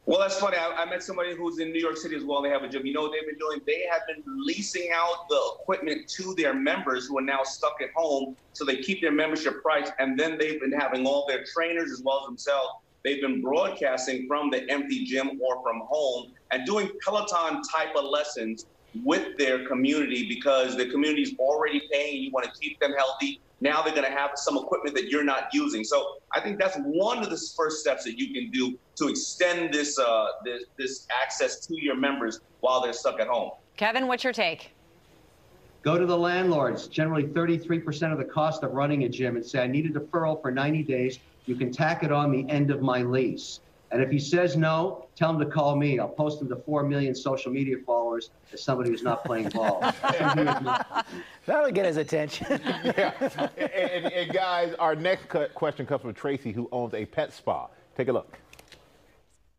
Well, 0.04 0.18
that's 0.18 0.38
funny. 0.38 0.56
I, 0.56 0.82
I, 0.82 0.90
met 0.90 1.02
somebody 1.02 1.34
who's 1.34 1.60
in 1.60 1.72
New 1.72 1.78
York 1.78 1.96
City 1.96 2.16
as 2.16 2.24
well. 2.24 2.42
They 2.42 2.50
have 2.50 2.64
a 2.64 2.68
gym. 2.68 2.84
You 2.84 2.92
know 2.92 3.02
what 3.02 3.12
they've 3.12 3.26
been 3.26 3.38
doing? 3.38 3.60
They 3.64 3.86
have 3.90 4.02
been 4.08 4.24
leasing 4.26 4.90
out 4.92 5.28
the 5.28 5.40
equipment 5.60 6.08
to 6.08 6.34
their 6.36 6.54
members 6.54 7.06
who 7.06 7.18
are 7.18 7.22
now 7.22 7.44
stuck 7.44 7.76
at 7.80 7.90
home. 7.94 8.36
So 8.52 8.64
they 8.64 8.78
keep 8.78 9.00
their 9.00 9.12
membership 9.12 9.62
price. 9.62 9.90
And 10.00 10.18
then 10.18 10.38
they've 10.38 10.60
been 10.60 10.72
having 10.72 11.06
all 11.06 11.24
their 11.28 11.44
trainers 11.44 11.92
as 11.92 12.02
well 12.02 12.22
as 12.22 12.26
themselves 12.26 12.82
They've 13.04 13.20
been 13.20 13.40
broadcasting 13.40 14.28
from 14.28 14.50
the 14.50 14.68
empty 14.70 15.04
gym 15.04 15.40
or 15.42 15.62
from 15.62 15.82
home 15.86 16.32
and 16.50 16.64
doing 16.64 16.90
Peloton 17.04 17.62
type 17.62 17.96
of 17.96 18.04
lessons 18.04 18.66
with 19.04 19.36
their 19.38 19.66
community 19.66 20.28
because 20.28 20.76
the 20.76 20.86
community 20.86 21.22
is 21.22 21.34
already 21.38 21.82
paying. 21.90 22.22
You 22.22 22.30
want 22.30 22.52
to 22.52 22.60
keep 22.60 22.78
them 22.78 22.92
healthy. 22.96 23.40
Now 23.62 23.80
they're 23.80 23.94
going 23.94 24.10
to 24.10 24.18
have 24.18 24.32
some 24.34 24.56
equipment 24.58 24.96
that 24.96 25.08
you're 25.08 25.22
not 25.22 25.48
using. 25.52 25.84
So 25.84 26.16
I 26.32 26.40
think 26.40 26.58
that's 26.58 26.76
one 26.78 27.22
of 27.22 27.30
the 27.30 27.40
first 27.56 27.78
steps 27.78 28.02
that 28.04 28.18
you 28.18 28.34
can 28.34 28.50
do 28.50 28.76
to 28.96 29.08
extend 29.08 29.72
this 29.72 29.98
uh, 29.98 30.26
this, 30.44 30.64
this 30.76 31.06
access 31.22 31.64
to 31.66 31.80
your 31.80 31.96
members 31.96 32.40
while 32.60 32.82
they're 32.82 32.92
stuck 32.92 33.20
at 33.20 33.28
home. 33.28 33.52
Kevin, 33.76 34.08
what's 34.08 34.24
your 34.24 34.32
take? 34.32 34.72
Go 35.82 35.96
to 35.96 36.06
the 36.06 36.16
landlords, 36.16 36.88
generally 36.88 37.24
33% 37.24 38.12
of 38.12 38.18
the 38.18 38.24
cost 38.24 38.62
of 38.62 38.72
running 38.72 39.04
a 39.04 39.08
gym, 39.08 39.36
and 39.36 39.44
say, 39.44 39.62
I 39.62 39.66
need 39.66 39.86
a 39.86 39.90
deferral 39.90 40.40
for 40.40 40.50
90 40.50 40.82
days 40.84 41.18
you 41.46 41.56
can 41.56 41.72
tack 41.72 42.04
it 42.04 42.12
on 42.12 42.30
the 42.30 42.48
end 42.48 42.70
of 42.70 42.82
my 42.82 43.02
lease. 43.02 43.60
And 43.92 44.02
if 44.02 44.10
he 44.10 44.18
says 44.18 44.56
no, 44.56 45.06
tell 45.14 45.30
him 45.30 45.38
to 45.38 45.44
call 45.44 45.76
me. 45.76 45.98
I'll 45.98 46.08
post 46.08 46.40
him 46.40 46.48
to 46.48 46.56
4 46.56 46.84
million 46.84 47.14
social 47.14 47.52
media 47.52 47.76
followers 47.84 48.30
as 48.50 48.62
somebody 48.62 48.88
who's 48.88 49.02
not 49.02 49.22
playing 49.22 49.50
ball. 49.50 49.80
That'll 51.46 51.70
get 51.70 51.84
his 51.84 51.98
attention. 51.98 52.46
yeah. 52.48 53.12
And, 53.58 53.70
and, 53.70 54.12
and, 54.12 54.32
guys, 54.32 54.72
our 54.78 54.94
next 54.94 55.26
question 55.54 55.84
comes 55.84 56.00
from 56.00 56.14
Tracy, 56.14 56.52
who 56.52 56.70
owns 56.72 56.94
a 56.94 57.04
pet 57.04 57.34
spa. 57.34 57.68
Take 57.94 58.08
a 58.08 58.12
look. 58.12 58.38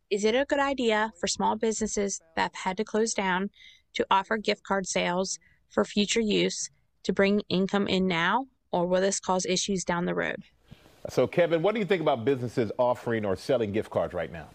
Is 0.10 0.26
it 0.26 0.34
a 0.34 0.46
good 0.46 0.60
idea 0.60 1.14
for 1.20 1.28
small 1.28 1.56
businesses 1.56 2.20
that 2.36 2.42
have 2.42 2.56
had 2.56 2.78
to 2.78 2.84
close 2.84 3.14
down 3.14 3.52
to 3.94 4.06
offer 4.10 4.38
gift 4.38 4.64
card 4.64 4.88
sales 4.88 5.38
for 5.70 5.86
future 5.86 6.20
use 6.20 6.72
to 7.04 7.14
bring 7.14 7.42
income 7.50 7.88
in 7.88 8.08
now, 8.08 8.48
or 8.72 8.88
will 8.88 9.02
this 9.02 9.20
cause 9.20 9.46
issues 9.46 9.84
down 9.84 10.06
the 10.06 10.16
road? 10.16 10.44
So, 11.10 11.28
Kevin, 11.28 11.62
what 11.62 11.74
do 11.74 11.80
you 11.80 11.86
think 11.86 12.02
about 12.02 12.24
businesses 12.24 12.72
offering 12.78 13.26
or 13.26 13.36
selling 13.36 13.74
gift 13.74 13.90
cards 13.90 14.14
right 14.14 14.32
now? 14.32 14.48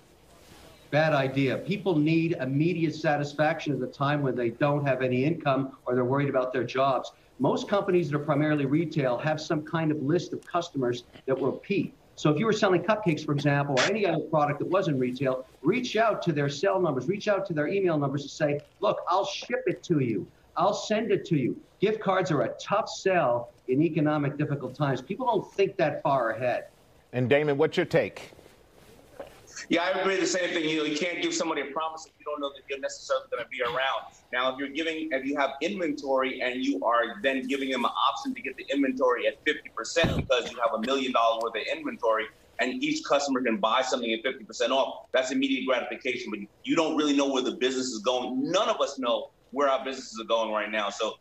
Bad 0.90 1.12
idea. 1.12 1.58
People 1.58 1.98
need 1.98 2.32
immediate 2.40 2.94
satisfaction 2.94 3.74
at 3.74 3.80
the 3.80 3.86
time 3.86 4.22
when 4.22 4.34
they 4.34 4.50
don't 4.50 4.86
have 4.86 5.02
any 5.02 5.24
income 5.24 5.76
or 5.84 5.94
they're 5.94 6.06
worried 6.06 6.30
about 6.30 6.54
their 6.54 6.64
jobs. 6.64 7.12
Most 7.38 7.68
companies 7.68 8.10
that 8.10 8.16
are 8.16 8.24
primarily 8.24 8.64
retail 8.64 9.18
have 9.18 9.40
some 9.40 9.62
kind 9.62 9.90
of 9.90 10.02
list 10.02 10.32
of 10.32 10.44
customers 10.46 11.04
that 11.26 11.38
repeat. 11.38 11.92
So 12.16 12.30
if 12.30 12.38
you 12.38 12.46
were 12.46 12.54
selling 12.54 12.82
cupcakes, 12.82 13.24
for 13.24 13.32
example, 13.32 13.76
or 13.78 13.82
any 13.82 14.06
other 14.06 14.18
product 14.24 14.58
that 14.60 14.68
wasn't 14.68 14.98
retail, 14.98 15.46
reach 15.60 15.96
out 15.96 16.22
to 16.22 16.32
their 16.32 16.48
cell 16.48 16.80
numbers, 16.80 17.06
reach 17.06 17.28
out 17.28 17.44
to 17.46 17.52
their 17.52 17.68
email 17.68 17.98
numbers 17.98 18.22
and 18.22 18.30
say, 18.30 18.60
look, 18.80 19.00
I'll 19.08 19.26
ship 19.26 19.64
it 19.66 19.82
to 19.84 20.00
you. 20.00 20.26
I'll 20.56 20.74
send 20.74 21.12
it 21.12 21.26
to 21.26 21.36
you. 21.36 21.60
Gift 21.80 22.00
cards 22.00 22.32
are 22.32 22.42
a 22.42 22.54
tough 22.60 22.88
sell 22.88 23.52
in 23.68 23.82
economic 23.82 24.36
difficult 24.38 24.74
times. 24.74 25.00
People 25.00 25.26
don't 25.26 25.52
think 25.54 25.76
that 25.76 26.02
far 26.02 26.30
ahead. 26.30 26.64
And 27.12 27.30
Daymond, 27.30 27.56
what's 27.56 27.76
your 27.76 27.86
take? 27.86 28.32
Yeah, 29.68 29.82
I 29.82 30.00
agree. 30.00 30.16
The 30.16 30.26
same 30.26 30.50
thing. 30.50 30.68
You 30.68 30.78
know, 30.78 30.84
you 30.84 30.96
can't 30.96 31.20
give 31.20 31.34
somebody 31.34 31.62
a 31.62 31.66
promise 31.66 32.06
if 32.06 32.12
you 32.18 32.24
don't 32.24 32.40
know 32.40 32.50
that 32.50 32.62
you're 32.70 32.80
necessarily 32.80 33.26
going 33.30 33.42
to 33.42 33.48
be 33.48 33.60
around. 33.62 34.02
Now, 34.32 34.52
if 34.52 34.58
you're 34.58 34.68
giving, 34.68 35.08
if 35.10 35.24
you 35.24 35.36
have 35.36 35.50
inventory 35.62 36.40
and 36.40 36.64
you 36.64 36.80
are 36.84 37.20
then 37.22 37.46
giving 37.46 37.70
them 37.70 37.84
an 37.84 37.90
option 38.08 38.34
to 38.34 38.42
get 38.42 38.56
the 38.56 38.64
inventory 38.72 39.26
at 39.26 39.34
50% 39.44 40.16
because 40.16 40.50
you 40.50 40.58
have 40.58 40.74
a 40.74 40.86
million 40.86 41.12
dollars 41.12 41.42
worth 41.42 41.56
of 41.56 41.76
inventory, 41.76 42.24
and 42.60 42.82
each 42.82 43.04
customer 43.04 43.42
can 43.42 43.58
buy 43.58 43.82
something 43.82 44.12
at 44.12 44.20
50% 44.24 44.70
off, 44.70 45.06
that's 45.12 45.30
immediate 45.30 45.66
gratification. 45.66 46.30
But 46.30 46.40
you 46.64 46.76
don't 46.76 46.96
really 46.96 47.16
know 47.16 47.30
where 47.32 47.42
the 47.42 47.56
business 47.56 47.86
is 47.86 48.00
going. 48.00 48.50
None 48.50 48.68
of 48.68 48.80
us 48.80 48.98
know 48.98 49.30
where 49.50 49.68
our 49.68 49.84
businesses 49.84 50.18
are 50.20 50.26
going 50.26 50.52
right 50.52 50.70
now. 50.70 50.90
So 50.90 51.14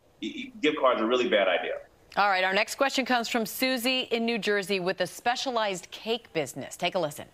gift 0.60 0.78
cards 0.80 1.00
are 1.00 1.04
a 1.04 1.08
really 1.08 1.28
bad 1.28 1.48
idea. 1.48 1.72
All 2.16 2.28
right, 2.28 2.42
our 2.42 2.54
next 2.54 2.74
question 2.74 3.04
comes 3.04 3.28
from 3.28 3.46
Susie 3.46 4.08
in 4.10 4.24
New 4.24 4.38
Jersey 4.38 4.80
with 4.80 5.00
a 5.02 5.06
specialized 5.06 5.90
cake 5.90 6.32
business. 6.32 6.76
Take 6.76 6.94
a 6.94 6.98
listen. 6.98 7.26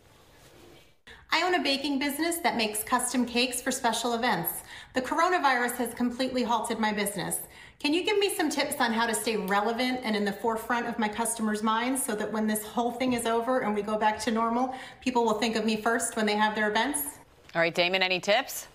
I 1.33 1.43
own 1.43 1.55
a 1.55 1.63
baking 1.63 1.99
business 1.99 2.39
that 2.39 2.57
makes 2.57 2.83
custom 2.83 3.25
cakes 3.25 3.63
for 3.63 3.71
special 3.71 4.15
events. 4.15 4.63
The 4.95 5.01
coronavirus 5.01 5.77
has 5.77 5.95
completely 5.95 6.43
halted 6.43 6.79
my 6.79 6.93
business. 6.93 7.39
Can 7.81 7.95
you 7.95 8.05
give 8.05 8.19
me 8.19 8.35
some 8.35 8.51
tips 8.51 8.77
on 8.79 8.93
how 8.93 9.07
to 9.07 9.15
stay 9.15 9.37
relevant 9.37 10.01
and 10.05 10.15
in 10.15 10.25
the 10.25 10.33
forefront 10.33 10.87
of 10.87 10.99
my 10.99 11.09
customers' 11.09 11.63
minds 11.63 12.05
so 12.05 12.15
that 12.15 12.31
when 12.31 12.47
this 12.47 12.65
whole 12.65 12.93
thing 12.93 13.15
is 13.15 13.27
over 13.27 13.61
and 13.61 13.75
we 13.75 13.83
go 13.83 13.97
back 13.97 14.19
to 14.21 14.31
normal, 14.31 14.75
people 15.01 15.25
will 15.25 15.35
think 15.35 15.57
of 15.57 15.65
me 15.65 15.77
first 15.77 16.15
when 16.15 16.27
they 16.27 16.37
have 16.37 16.55
their 16.55 16.69
events? 16.69 17.19
All 17.55 17.61
right, 17.61 17.75
Daymond, 17.75 18.03
any 18.03 18.21
tips? 18.21 18.69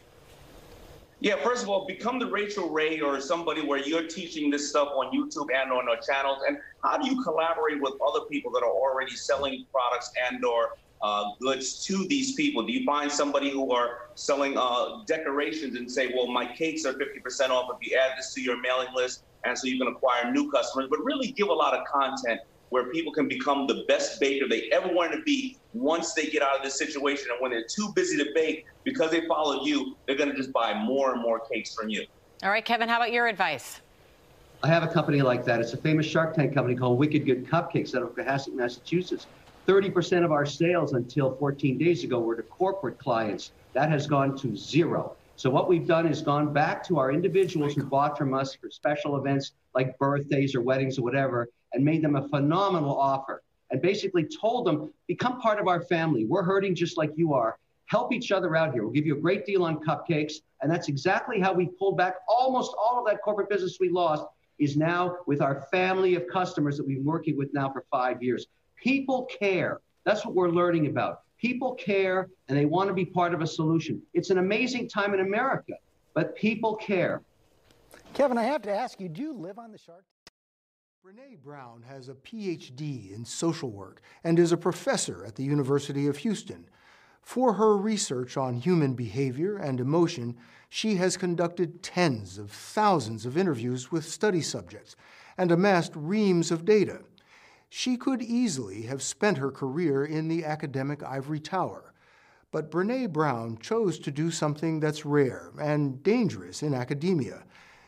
Yeah, 1.21 1.35
first 1.43 1.63
of 1.63 1.69
all, 1.69 1.85
become 1.85 2.17
the 2.17 2.27
Rachael 2.27 2.69
Ray 2.69 3.01
or 3.01 3.19
somebody 3.19 3.61
where 3.61 3.79
you're 3.79 4.07
teaching 4.07 4.49
this 4.49 4.69
stuff 4.69 4.87
on 4.95 5.11
YouTube 5.13 5.47
and 5.53 5.69
on 5.69 5.89
our 5.89 5.97
channels. 5.97 6.39
And 6.47 6.57
how 6.81 6.97
do 6.97 7.09
you 7.09 7.21
collaborate 7.23 7.81
with 7.81 7.93
other 8.07 8.21
people 8.31 8.51
that 8.53 8.63
are 8.63 8.71
already 8.71 9.15
selling 9.17 9.65
products 9.69 10.09
and 10.31 10.43
or 10.45 10.69
uh, 11.01 11.25
goods 11.41 11.83
to 11.85 12.07
these 12.07 12.35
people? 12.35 12.65
Do 12.65 12.71
you 12.71 12.85
find 12.85 13.11
somebody 13.11 13.49
who 13.49 13.69
are 13.73 13.97
selling 14.15 14.57
uh, 14.57 15.03
decorations 15.07 15.75
and 15.75 15.91
say, 15.91 16.13
well, 16.15 16.27
my 16.27 16.45
cakes 16.53 16.85
are 16.85 16.93
50% 16.93 17.49
off 17.49 17.69
if 17.69 17.89
you 17.89 17.97
add 17.97 18.11
this 18.17 18.33
to 18.35 18.41
your 18.41 18.61
mailing 18.61 18.93
list, 18.95 19.23
and 19.43 19.57
so 19.57 19.67
you 19.67 19.77
can 19.77 19.89
acquire 19.89 20.31
new 20.31 20.49
customers, 20.51 20.87
but 20.89 20.99
really 21.03 21.33
give 21.33 21.49
a 21.49 21.53
lot 21.53 21.73
of 21.73 21.81
content 21.93 22.39
where 22.69 22.85
people 22.91 23.11
can 23.11 23.27
become 23.27 23.67
the 23.67 23.83
best 23.87 24.19
baker 24.19 24.47
they 24.47 24.69
ever 24.71 24.93
wanted 24.93 25.17
to 25.17 25.23
be 25.23 25.57
once 25.73 26.13
they 26.13 26.27
get 26.27 26.41
out 26.41 26.55
of 26.55 26.63
this 26.63 26.77
situation. 26.77 27.27
And 27.31 27.41
when 27.41 27.51
they're 27.51 27.67
too 27.67 27.91
busy 27.95 28.17
to 28.17 28.29
bake, 28.33 28.65
because 28.83 29.11
they 29.11 29.27
follow 29.27 29.63
you, 29.63 29.95
they're 30.05 30.15
going 30.15 30.29
to 30.29 30.35
just 30.35 30.51
buy 30.51 30.73
more 30.73 31.13
and 31.13 31.21
more 31.21 31.39
cakes 31.39 31.73
from 31.73 31.89
you. 31.89 32.05
All 32.43 32.49
right, 32.49 32.63
Kevin, 32.63 32.87
how 32.87 32.97
about 32.97 33.11
your 33.11 33.27
advice? 33.27 33.81
I 34.61 34.67
have 34.67 34.83
a 34.83 34.87
company 34.87 35.21
like 35.21 35.45
that. 35.45 35.61
It's 35.61 35.73
a 35.73 35.77
famous 35.77 36.05
Shark 36.05 36.35
Tank 36.35 36.53
company 36.53 36.75
called 36.75 36.97
Wicked 36.97 37.25
Good 37.25 37.47
Cupcakes 37.47 37.95
out 37.95 38.03
of 38.03 38.09
Cohasset, 38.15 38.53
Massachusetts. 38.53 39.27
30% 39.67 40.25
of 40.25 40.31
our 40.31 40.45
sales 40.45 40.93
until 40.93 41.35
14 41.35 41.77
days 41.77 42.03
ago 42.03 42.19
were 42.19 42.35
to 42.35 42.43
corporate 42.43 42.97
clients. 42.97 43.51
That 43.73 43.89
has 43.89 44.07
gone 44.07 44.37
to 44.39 44.55
zero. 44.57 45.15
So 45.35 45.49
what 45.49 45.69
we've 45.69 45.87
done 45.87 46.07
is 46.07 46.21
gone 46.21 46.51
back 46.51 46.85
to 46.87 46.97
our 46.97 47.11
individuals 47.11 47.73
who 47.73 47.83
bought 47.83 48.17
from 48.17 48.33
us 48.33 48.55
for 48.55 48.69
special 48.69 49.15
events 49.15 49.53
like 49.73 49.97
birthdays 49.97 50.55
or 50.55 50.61
weddings 50.61 50.99
or 50.99 51.03
whatever, 51.03 51.47
and 51.73 51.83
made 51.83 52.01
them 52.01 52.15
a 52.15 52.27
phenomenal 52.27 52.97
offer 52.97 53.43
and 53.71 53.81
basically 53.81 54.25
told 54.25 54.65
them, 54.65 54.91
become 55.07 55.39
part 55.39 55.59
of 55.59 55.67
our 55.67 55.81
family. 55.81 56.25
We're 56.25 56.43
hurting 56.43 56.75
just 56.75 56.97
like 56.97 57.11
you 57.15 57.33
are. 57.33 57.57
Help 57.85 58.13
each 58.13 58.31
other 58.31 58.55
out 58.55 58.73
here. 58.73 58.83
We'll 58.83 58.93
give 58.93 59.05
you 59.05 59.17
a 59.17 59.21
great 59.21 59.45
deal 59.45 59.63
on 59.63 59.79
cupcakes. 59.79 60.33
And 60.61 60.71
that's 60.71 60.87
exactly 60.87 61.39
how 61.39 61.53
we 61.53 61.67
pulled 61.67 61.97
back 61.97 62.15
almost 62.27 62.73
all 62.77 62.99
of 62.99 63.05
that 63.07 63.21
corporate 63.21 63.49
business 63.49 63.77
we 63.79 63.89
lost 63.89 64.25
is 64.59 64.75
now 64.75 65.17
with 65.25 65.41
our 65.41 65.61
family 65.71 66.15
of 66.15 66.27
customers 66.27 66.77
that 66.77 66.85
we've 66.85 66.97
been 66.97 67.05
working 67.05 67.37
with 67.37 67.53
now 67.53 67.71
for 67.71 67.85
five 67.91 68.21
years. 68.21 68.47
People 68.75 69.25
care. 69.25 69.79
That's 70.03 70.25
what 70.25 70.35
we're 70.35 70.49
learning 70.49 70.87
about. 70.87 71.21
People 71.39 71.75
care 71.75 72.27
and 72.47 72.57
they 72.57 72.65
want 72.65 72.89
to 72.89 72.93
be 72.93 73.05
part 73.05 73.33
of 73.33 73.41
a 73.41 73.47
solution. 73.47 74.01
It's 74.13 74.29
an 74.29 74.37
amazing 74.37 74.89
time 74.89 75.13
in 75.13 75.21
America, 75.21 75.73
but 76.13 76.35
people 76.35 76.75
care. 76.75 77.21
Kevin, 78.13 78.37
I 78.37 78.43
have 78.43 78.61
to 78.63 78.75
ask 78.75 78.99
you, 78.99 79.07
do 79.07 79.21
you 79.21 79.33
live 79.33 79.57
on 79.57 79.71
the 79.71 79.77
Shark 79.77 80.03
Brene 81.05 81.41
Brown 81.41 81.81
has 81.87 82.09
a 82.09 82.13
PhD 82.13 83.15
in 83.15 83.23
social 83.23 83.71
work 83.71 84.01
and 84.21 84.37
is 84.37 84.51
a 84.51 84.57
professor 84.57 85.23
at 85.25 85.35
the 85.35 85.45
University 85.45 86.07
of 86.07 86.17
Houston. 86.17 86.65
For 87.21 87.53
her 87.53 87.77
research 87.77 88.35
on 88.35 88.55
human 88.55 88.95
behavior 88.95 89.55
and 89.55 89.79
emotion, 89.79 90.35
she 90.67 90.95
has 90.95 91.15
conducted 91.15 91.81
tens 91.81 92.37
of 92.37 92.51
thousands 92.51 93.25
of 93.25 93.37
interviews 93.37 93.93
with 93.93 94.03
study 94.03 94.41
subjects 94.41 94.97
and 95.37 95.53
amassed 95.53 95.93
reams 95.95 96.51
of 96.51 96.65
data. 96.65 96.99
She 97.69 97.95
could 97.95 98.21
easily 98.21 98.81
have 98.81 99.01
spent 99.01 99.37
her 99.37 99.51
career 99.51 100.03
in 100.03 100.27
the 100.27 100.43
academic 100.43 101.01
ivory 101.01 101.39
tower, 101.39 101.93
but 102.51 102.69
Brene 102.69 103.13
Brown 103.13 103.57
chose 103.59 103.99
to 103.99 104.11
do 104.11 104.31
something 104.31 104.81
that's 104.81 105.05
rare 105.05 105.53
and 105.61 106.03
dangerous 106.03 106.61
in 106.61 106.73
academia. 106.73 107.45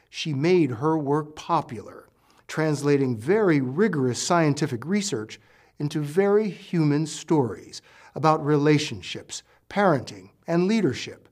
She 0.10 0.34
made 0.34 0.72
her 0.72 0.98
work 0.98 1.36
popular 1.36 2.08
translating 2.52 3.16
very 3.16 3.62
rigorous 3.62 4.22
scientific 4.22 4.86
research 4.86 5.40
into 5.80 6.02
very 6.02 6.50
human 6.50 7.08
stories 7.08 7.82
about 8.16 8.46
relationships, 8.46 9.44
parenting, 9.70 10.30
and 10.48 10.68
leadership. 10.68 11.30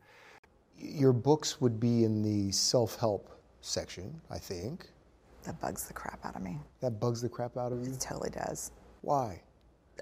Your 0.78 1.12
books 1.12 1.60
would 1.60 1.78
be 1.78 2.06
in 2.06 2.24
the 2.24 2.54
self 2.54 2.98
help 2.98 3.38
section, 3.60 4.22
I 4.32 4.38
think. 4.38 4.88
That 5.44 5.60
bugs 5.60 5.86
the 5.90 5.94
crap 5.94 6.26
out 6.26 6.38
of 6.38 6.42
me. 6.42 6.58
That 6.80 7.02
bugs 7.02 7.22
the 7.22 7.28
crap 7.28 7.58
out 7.58 7.74
of 7.74 7.86
you? 7.86 7.92
It 7.92 8.00
totally 8.00 8.30
does. 8.30 8.72
Why? 9.02 9.42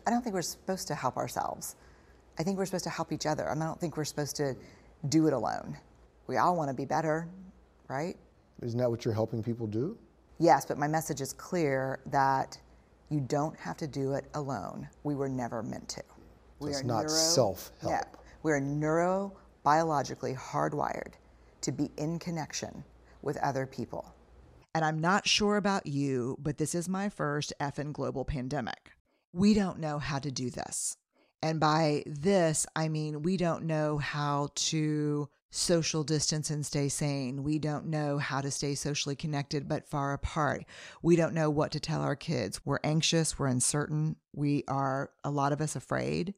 I 0.05 0.12
don't 0.12 0.21
think 0.21 0.36
we're 0.36 0.43
supposed 0.43 0.88
to 0.89 0.93
help 0.93 1.17
ourselves. 1.17 1.77
I 2.38 2.43
think 2.43 2.59
we're 2.59 2.67
supposed 2.67 2.83
to 2.83 2.91
help 2.91 3.12
each 3.12 3.25
other. 3.25 3.50
I 3.50 3.55
don't 3.55 3.79
think 3.79 3.97
we're 3.97 4.05
supposed 4.05 4.36
to 4.36 4.55
do 5.09 5.25
it 5.25 5.33
alone. 5.33 5.77
We 6.27 6.38
all 6.38 6.55
want 6.55 6.69
to 6.69 6.75
be 6.75 6.86
better, 6.86 7.27
right? 7.88 8.15
Isn't 8.62 8.77
that 8.77 8.89
what 8.91 9.03
you're 9.03 9.15
helping 9.15 9.41
people 9.41 9.65
do? 9.65 9.97
Yes, 10.39 10.65
but 10.65 10.77
my 10.77 10.88
message 10.88 11.22
is 11.22 11.34
clear 11.34 12.00
that 12.08 12.58
you 13.10 13.20
don't 13.20 13.58
have 13.58 13.77
to 13.77 13.88
do 13.88 14.13
it 14.13 14.25
alone. 14.34 14.88
We 15.03 15.15
were 15.15 15.29
never 15.29 15.63
meant 15.63 15.89
to. 15.89 16.03
We 16.60 16.72
it's 16.72 16.82
are 16.82 16.84
not 16.84 17.06
neuro, 17.06 17.10
self-help. 17.10 17.91
No, 17.94 18.20
we're 18.44 18.62
neurobiologically 18.62 20.38
hardwired 20.38 21.13
to 21.62 21.72
be 21.72 21.91
in 21.98 22.20
connection 22.20 22.84
with 23.22 23.38
other 23.38 23.65
people. 23.65 24.13
And 24.75 24.86
I'm 24.86 25.00
not 25.00 25.27
sure 25.27 25.58
about 25.58 25.88
you, 25.88 26.38
but 26.39 26.58
this 26.58 26.75
is 26.75 26.88
my 26.88 27.10
first 27.10 27.51
effing 27.60 27.94
global 27.94 28.25
pandemic. 28.25 28.91
We 29.34 29.53
don't 29.53 29.79
know 29.79 29.98
how 29.98 30.20
to 30.20 30.32
do 30.32 30.50
this. 30.51 30.98
And 31.41 31.60
by 31.60 32.03
this, 32.06 32.65
I 32.75 32.88
mean 32.89 33.22
we 33.22 33.38
don't 33.38 33.65
know 33.65 33.98
how 33.98 34.50
to 34.56 35.29
social 35.58 36.04
distance 36.04 36.50
and 36.50 36.66
stay 36.66 36.88
sane. 36.88 37.44
We 37.44 37.60
don't 37.60 37.88
know 37.88 38.18
how 38.18 38.42
to 38.42 38.52
stay 38.52 38.76
socially 38.76 39.16
connected 39.16 39.68
but 39.68 39.88
far 39.88 40.14
apart. 40.14 40.66
We 41.02 41.16
don't 41.16 41.34
know 41.34 41.50
what 41.50 41.72
to 41.72 41.80
tell 41.80 42.02
our 42.02 42.16
kids. 42.16 42.62
We're 42.64 42.80
anxious, 42.84 43.38
we're 43.38 43.48
uncertain, 43.48 44.18
we 44.34 44.64
are, 44.68 45.12
a 45.24 45.32
lot 45.32 45.52
of 45.52 45.62
us, 45.62 45.76
afraid. 45.76 46.36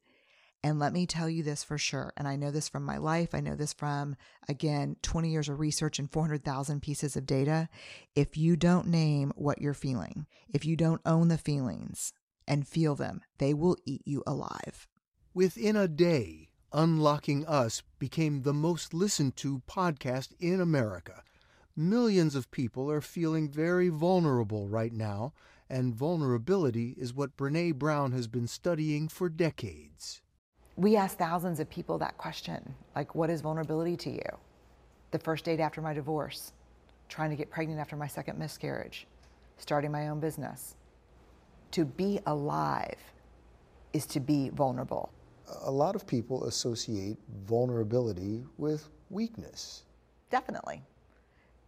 And 0.62 0.78
let 0.78 0.92
me 0.92 1.06
tell 1.06 1.28
you 1.28 1.42
this 1.42 1.64
for 1.64 1.78
sure. 1.78 2.12
And 2.16 2.28
I 2.28 2.36
know 2.36 2.50
this 2.50 2.68
from 2.68 2.84
my 2.84 2.98
life. 2.98 3.34
I 3.34 3.40
know 3.40 3.56
this 3.56 3.72
from, 3.72 4.16
again, 4.48 4.96
20 5.02 5.30
years 5.30 5.48
of 5.48 5.58
research 5.58 5.98
and 5.98 6.10
400,000 6.10 6.80
pieces 6.82 7.16
of 7.16 7.24
data. 7.24 7.68
If 8.14 8.36
you 8.36 8.56
don't 8.56 8.88
name 8.88 9.32
what 9.36 9.60
you're 9.60 9.72
feeling, 9.72 10.26
if 10.52 10.66
you 10.66 10.76
don't 10.76 11.00
own 11.06 11.28
the 11.28 11.38
feelings 11.38 12.12
and 12.46 12.68
feel 12.68 12.94
them, 12.94 13.22
they 13.38 13.54
will 13.54 13.76
eat 13.86 14.02
you 14.04 14.22
alive. 14.26 14.86
Within 15.32 15.76
a 15.76 15.88
day, 15.88 16.49
Unlocking 16.72 17.44
Us 17.46 17.82
became 17.98 18.42
the 18.42 18.52
most 18.52 18.94
listened 18.94 19.34
to 19.34 19.60
podcast 19.68 20.28
in 20.38 20.60
America. 20.60 21.24
Millions 21.76 22.36
of 22.36 22.48
people 22.52 22.88
are 22.88 23.00
feeling 23.00 23.48
very 23.48 23.88
vulnerable 23.88 24.68
right 24.68 24.92
now, 24.92 25.32
and 25.68 25.92
vulnerability 25.92 26.94
is 26.96 27.12
what 27.12 27.36
Brene 27.36 27.74
Brown 27.74 28.12
has 28.12 28.28
been 28.28 28.46
studying 28.46 29.08
for 29.08 29.28
decades. 29.28 30.22
We 30.76 30.96
asked 30.96 31.18
thousands 31.18 31.58
of 31.58 31.68
people 31.68 31.98
that 31.98 32.16
question 32.18 32.76
like, 32.94 33.16
what 33.16 33.30
is 33.30 33.40
vulnerability 33.40 33.96
to 33.96 34.10
you? 34.10 34.38
The 35.10 35.18
first 35.18 35.46
date 35.46 35.58
after 35.58 35.82
my 35.82 35.92
divorce, 35.92 36.52
trying 37.08 37.30
to 37.30 37.36
get 37.36 37.50
pregnant 37.50 37.80
after 37.80 37.96
my 37.96 38.06
second 38.06 38.38
miscarriage, 38.38 39.08
starting 39.56 39.90
my 39.90 40.06
own 40.06 40.20
business. 40.20 40.76
To 41.72 41.84
be 41.84 42.20
alive 42.26 42.98
is 43.92 44.06
to 44.06 44.20
be 44.20 44.50
vulnerable. 44.50 45.10
A 45.62 45.70
lot 45.70 45.96
of 45.96 46.06
people 46.06 46.44
associate 46.44 47.16
vulnerability 47.46 48.44
with 48.58 48.88
weakness. 49.10 49.84
Definitely. 50.30 50.82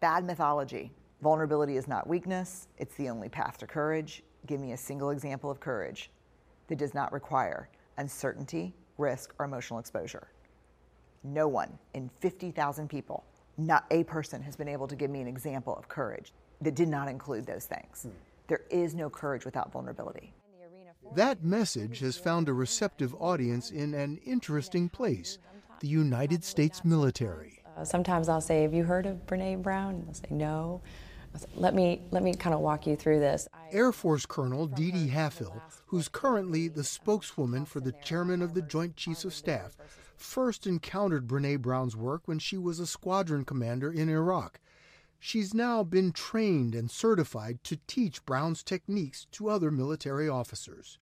Bad 0.00 0.24
mythology. 0.24 0.92
Vulnerability 1.22 1.76
is 1.76 1.86
not 1.86 2.08
weakness, 2.08 2.66
it's 2.78 2.96
the 2.96 3.08
only 3.08 3.28
path 3.28 3.56
to 3.58 3.66
courage. 3.66 4.24
Give 4.46 4.60
me 4.60 4.72
a 4.72 4.76
single 4.76 5.10
example 5.10 5.50
of 5.50 5.60
courage 5.60 6.10
that 6.66 6.78
does 6.78 6.94
not 6.94 7.12
require 7.12 7.68
uncertainty, 7.98 8.74
risk, 8.98 9.32
or 9.38 9.44
emotional 9.44 9.78
exposure. 9.78 10.28
No 11.22 11.46
one 11.46 11.78
in 11.94 12.10
50,000 12.20 12.88
people, 12.88 13.24
not 13.56 13.84
a 13.92 14.02
person, 14.04 14.42
has 14.42 14.56
been 14.56 14.68
able 14.68 14.88
to 14.88 14.96
give 14.96 15.10
me 15.10 15.20
an 15.20 15.28
example 15.28 15.76
of 15.76 15.88
courage 15.88 16.32
that 16.60 16.74
did 16.74 16.88
not 16.88 17.06
include 17.08 17.46
those 17.46 17.66
things. 17.66 18.02
Hmm. 18.02 18.08
There 18.48 18.62
is 18.70 18.94
no 18.94 19.08
courage 19.08 19.44
without 19.44 19.70
vulnerability. 19.70 20.32
That 21.14 21.44
message 21.44 21.98
has 21.98 22.16
found 22.16 22.48
a 22.48 22.54
receptive 22.54 23.14
audience 23.20 23.70
in 23.70 23.92
an 23.92 24.18
interesting 24.24 24.88
place 24.88 25.38
the 25.80 25.88
United 25.88 26.42
States 26.42 26.84
military. 26.84 27.62
Uh, 27.76 27.84
sometimes 27.84 28.30
I'll 28.30 28.40
say, 28.40 28.62
Have 28.62 28.72
you 28.72 28.84
heard 28.84 29.04
of 29.04 29.26
Brene 29.26 29.62
Brown? 29.62 29.96
And 29.96 30.06
they'll 30.06 30.14
say, 30.14 30.26
No. 30.30 30.80
Say, 31.36 31.46
let 31.54 31.74
me 31.74 32.00
let 32.12 32.22
me 32.22 32.34
kind 32.34 32.54
of 32.54 32.60
walk 32.60 32.86
you 32.86 32.96
through 32.96 33.20
this. 33.20 33.46
Air 33.72 33.92
Force 33.92 34.24
Colonel 34.24 34.68
DeDe 34.68 35.10
Halfhill, 35.10 35.60
who's 35.86 36.08
currently 36.08 36.68
the 36.68 36.84
spokeswoman 36.84 37.66
for 37.66 37.80
the 37.80 37.92
chairman 38.04 38.40
of 38.40 38.54
the 38.54 38.62
Joint 38.62 38.96
Chiefs 38.96 39.24
of 39.24 39.34
Staff, 39.34 39.76
first 40.16 40.66
encountered 40.66 41.26
Brene 41.26 41.60
Brown's 41.60 41.96
work 41.96 42.22
when 42.26 42.38
she 42.38 42.56
was 42.56 42.78
a 42.78 42.86
squadron 42.86 43.44
commander 43.44 43.92
in 43.92 44.08
Iraq. 44.08 44.60
She's 45.24 45.54
now 45.54 45.84
been 45.84 46.10
trained 46.10 46.74
and 46.74 46.90
certified 46.90 47.62
to 47.62 47.78
teach 47.86 48.26
Brown's 48.26 48.64
techniques 48.64 49.28
to 49.30 49.50
other 49.50 49.70
military 49.70 50.28
officers. 50.28 50.98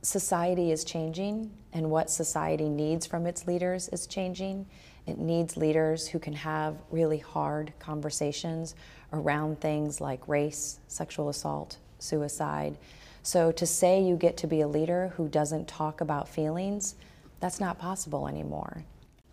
Society 0.00 0.72
is 0.72 0.84
changing, 0.84 1.50
and 1.74 1.90
what 1.90 2.08
society 2.08 2.70
needs 2.70 3.04
from 3.06 3.26
its 3.26 3.46
leaders 3.46 3.90
is 3.90 4.06
changing. 4.06 4.64
It 5.06 5.18
needs 5.18 5.58
leaders 5.58 6.08
who 6.08 6.18
can 6.18 6.32
have 6.32 6.76
really 6.90 7.18
hard 7.18 7.74
conversations 7.78 8.74
around 9.12 9.60
things 9.60 10.00
like 10.00 10.26
race, 10.26 10.80
sexual 10.88 11.28
assault, 11.28 11.76
suicide. 11.98 12.78
So 13.22 13.52
to 13.52 13.66
say 13.66 14.00
you 14.00 14.16
get 14.16 14.38
to 14.38 14.46
be 14.46 14.62
a 14.62 14.66
leader 14.66 15.12
who 15.18 15.28
doesn't 15.28 15.68
talk 15.68 16.00
about 16.00 16.26
feelings, 16.26 16.94
that's 17.38 17.60
not 17.60 17.78
possible 17.78 18.28
anymore. 18.28 18.86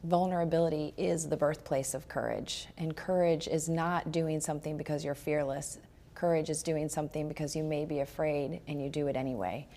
Vulnerability 0.06 0.94
is 0.98 1.28
the 1.28 1.36
birthplace 1.36 1.96
of 1.96 2.08
courage, 2.08 2.68
and 2.78 2.96
courage 2.96 3.48
is 3.48 3.68
not 3.68 4.12
doing 4.12 4.40
something 4.40 4.78
because 4.78 5.04
you're 5.04 5.16
fearless. 5.16 5.80
Courage 6.14 6.52
is 6.52 6.62
doing 6.62 6.88
something 6.88 7.28
because 7.28 7.56
you 7.56 7.64
may 7.64 7.86
be 7.86 8.02
afraid 8.02 8.62
and 8.68 8.80
you 8.80 8.88
do 8.88 9.08
it 9.08 9.16
anyway. 9.16 9.68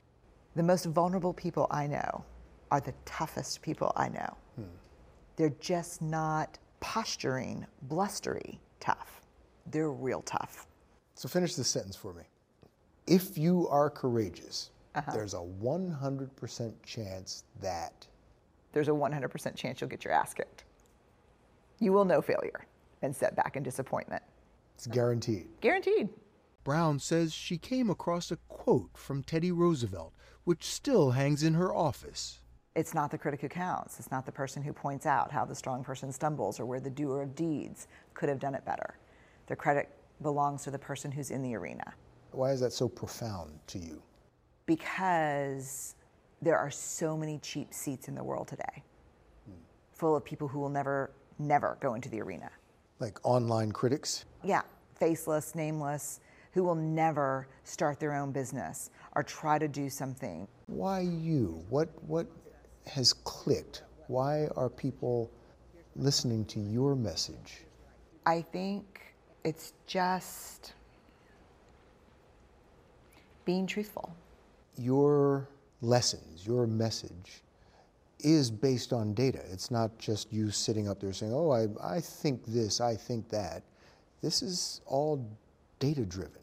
The 0.55 0.63
most 0.63 0.85
vulnerable 0.85 1.33
people 1.33 1.67
I 1.71 1.87
know 1.87 2.25
are 2.71 2.81
the 2.81 2.93
toughest 3.07 3.63
people 3.63 3.91
I 3.97 4.11
know. 4.11 4.37
Hmm. 4.57 4.65
They're 5.37 5.55
just 5.61 6.03
not 6.03 6.59
posturing, 6.81 7.65
blustery 7.83 8.61
tough. 8.81 9.23
They're 9.71 9.93
real 9.93 10.21
tough. 10.23 10.67
So 11.15 11.31
finish 11.31 11.55
this 11.55 11.69
sentence 11.69 11.97
for 11.97 12.13
me. 12.13 12.25
If 13.07 13.39
you 13.39 13.67
are 13.69 13.89
courageous, 13.89 14.73
uh-huh. 14.95 15.11
there's 15.11 15.33
a 15.33 15.47
100% 15.63 16.73
chance 16.85 17.45
that 17.63 18.07
there's 18.73 18.89
a 18.89 18.93
100% 18.93 19.55
chance 19.57 19.81
you'll 19.81 19.91
get 19.91 20.05
your 20.05 20.13
ass 20.13 20.35
kicked. 20.35 20.65
You 21.79 21.93
will 21.93 22.05
know 22.05 22.21
failure 22.21 22.67
and 23.03 23.15
setback 23.15 23.57
and 23.57 23.65
disappointment. 23.65 24.23
It's 24.75 24.87
guaranteed. 24.87 25.49
Guaranteed. 25.61 26.09
Brown 26.65 26.99
says 26.99 27.33
she 27.33 27.57
came 27.57 27.89
across 27.89 28.31
a 28.31 28.37
quote 28.49 28.91
from 28.95 29.23
Teddy 29.23 29.53
Roosevelt, 29.53 30.13
which 30.45 30.65
still 30.65 31.13
hangs 31.13 31.43
in 31.43 31.55
her 31.55 31.75
office. 31.75 32.41
It's 32.75 32.95
not 32.95 33.11
the 33.11 33.19
critic 33.19 33.41
who 33.41 33.49
counts. 33.49 33.99
It's 33.99 34.11
not 34.11 34.27
the 34.27 34.33
person 34.33 34.63
who 34.63 34.73
points 34.73 35.07
out 35.07 35.33
how 35.33 35.45
the 35.45 35.55
strong 35.55 35.83
person 35.83 36.13
stumbles 36.13 36.61
or 36.61 36.67
where 36.67 36.79
the 36.79 36.91
doer 36.91 37.23
of 37.23 37.35
deeds 37.35 37.89
could 38.15 38.29
have 38.29 38.39
done 38.39 38.55
it 38.55 38.65
better. 38.65 38.99
The 39.47 39.57
credit 39.57 39.89
belongs 40.23 40.63
to 40.65 40.71
the 40.71 40.79
person 40.79 41.11
who's 41.11 41.31
in 41.31 41.43
the 41.43 41.57
arena. 41.57 41.95
Why 42.33 42.53
is 42.53 42.61
that 42.61 42.73
so 42.73 42.89
profound 42.89 43.59
to 43.69 43.79
you? 43.79 44.03
Because 44.67 45.95
there 46.43 46.59
are 46.59 46.71
so 46.71 47.17
many 47.17 47.39
cheap 47.39 47.73
seats 47.75 48.09
in 48.09 48.15
the 48.15 48.23
world 48.23 48.49
today, 48.49 48.83
full 49.93 50.17
of 50.17 50.25
people 50.25 50.49
who 50.49 50.61
will 50.61 50.69
never, 50.69 51.11
never 51.39 51.77
go 51.81 51.95
into 51.95 52.09
the 52.09 52.21
arena. 52.21 52.51
Like 53.01 53.19
online 53.25 53.73
critics? 53.73 54.25
Yeah, 54.45 54.63
faceless, 54.97 55.55
nameless, 55.55 56.21
who 56.53 56.65
will 56.65 56.75
never 56.75 57.49
start 57.65 58.01
their 58.01 58.15
own 58.15 58.33
business 58.33 58.91
or 59.15 59.23
try 59.23 59.59
to 59.59 59.69
do 59.69 59.89
something. 59.91 60.47
Why 60.67 61.01
you? 61.01 61.63
What, 61.69 61.89
what 62.07 62.27
has 62.87 63.13
clicked? 63.13 63.83
Why 64.07 64.49
are 64.57 64.69
people 64.69 65.31
listening 65.97 66.45
to 66.47 66.61
your 66.61 66.95
message? 66.95 67.65
I 68.27 68.43
think 68.43 69.15
it's 69.45 69.73
just 69.87 70.73
being 73.45 73.67
truthful. 73.67 74.15
Your 74.77 75.49
lessons, 75.81 76.47
your 76.47 76.67
message 76.67 77.43
is 78.21 78.51
based 78.51 78.93
on 78.93 79.15
data. 79.15 79.41
It's 79.51 79.71
not 79.71 79.97
just 79.99 80.33
you 80.33 80.51
sitting 80.51 80.89
up 80.89 81.01
there 81.01 81.13
saying, 81.13 81.33
oh, 81.33 81.51
I, 81.51 81.67
I 81.83 82.01
think 82.01 82.45
this, 82.47 82.81
I 82.81 82.97
think 82.97 83.29
that. 83.29 83.63
This 84.23 84.43
is 84.43 84.81
all 84.87 85.25
data 85.79 86.05
driven. 86.05 86.41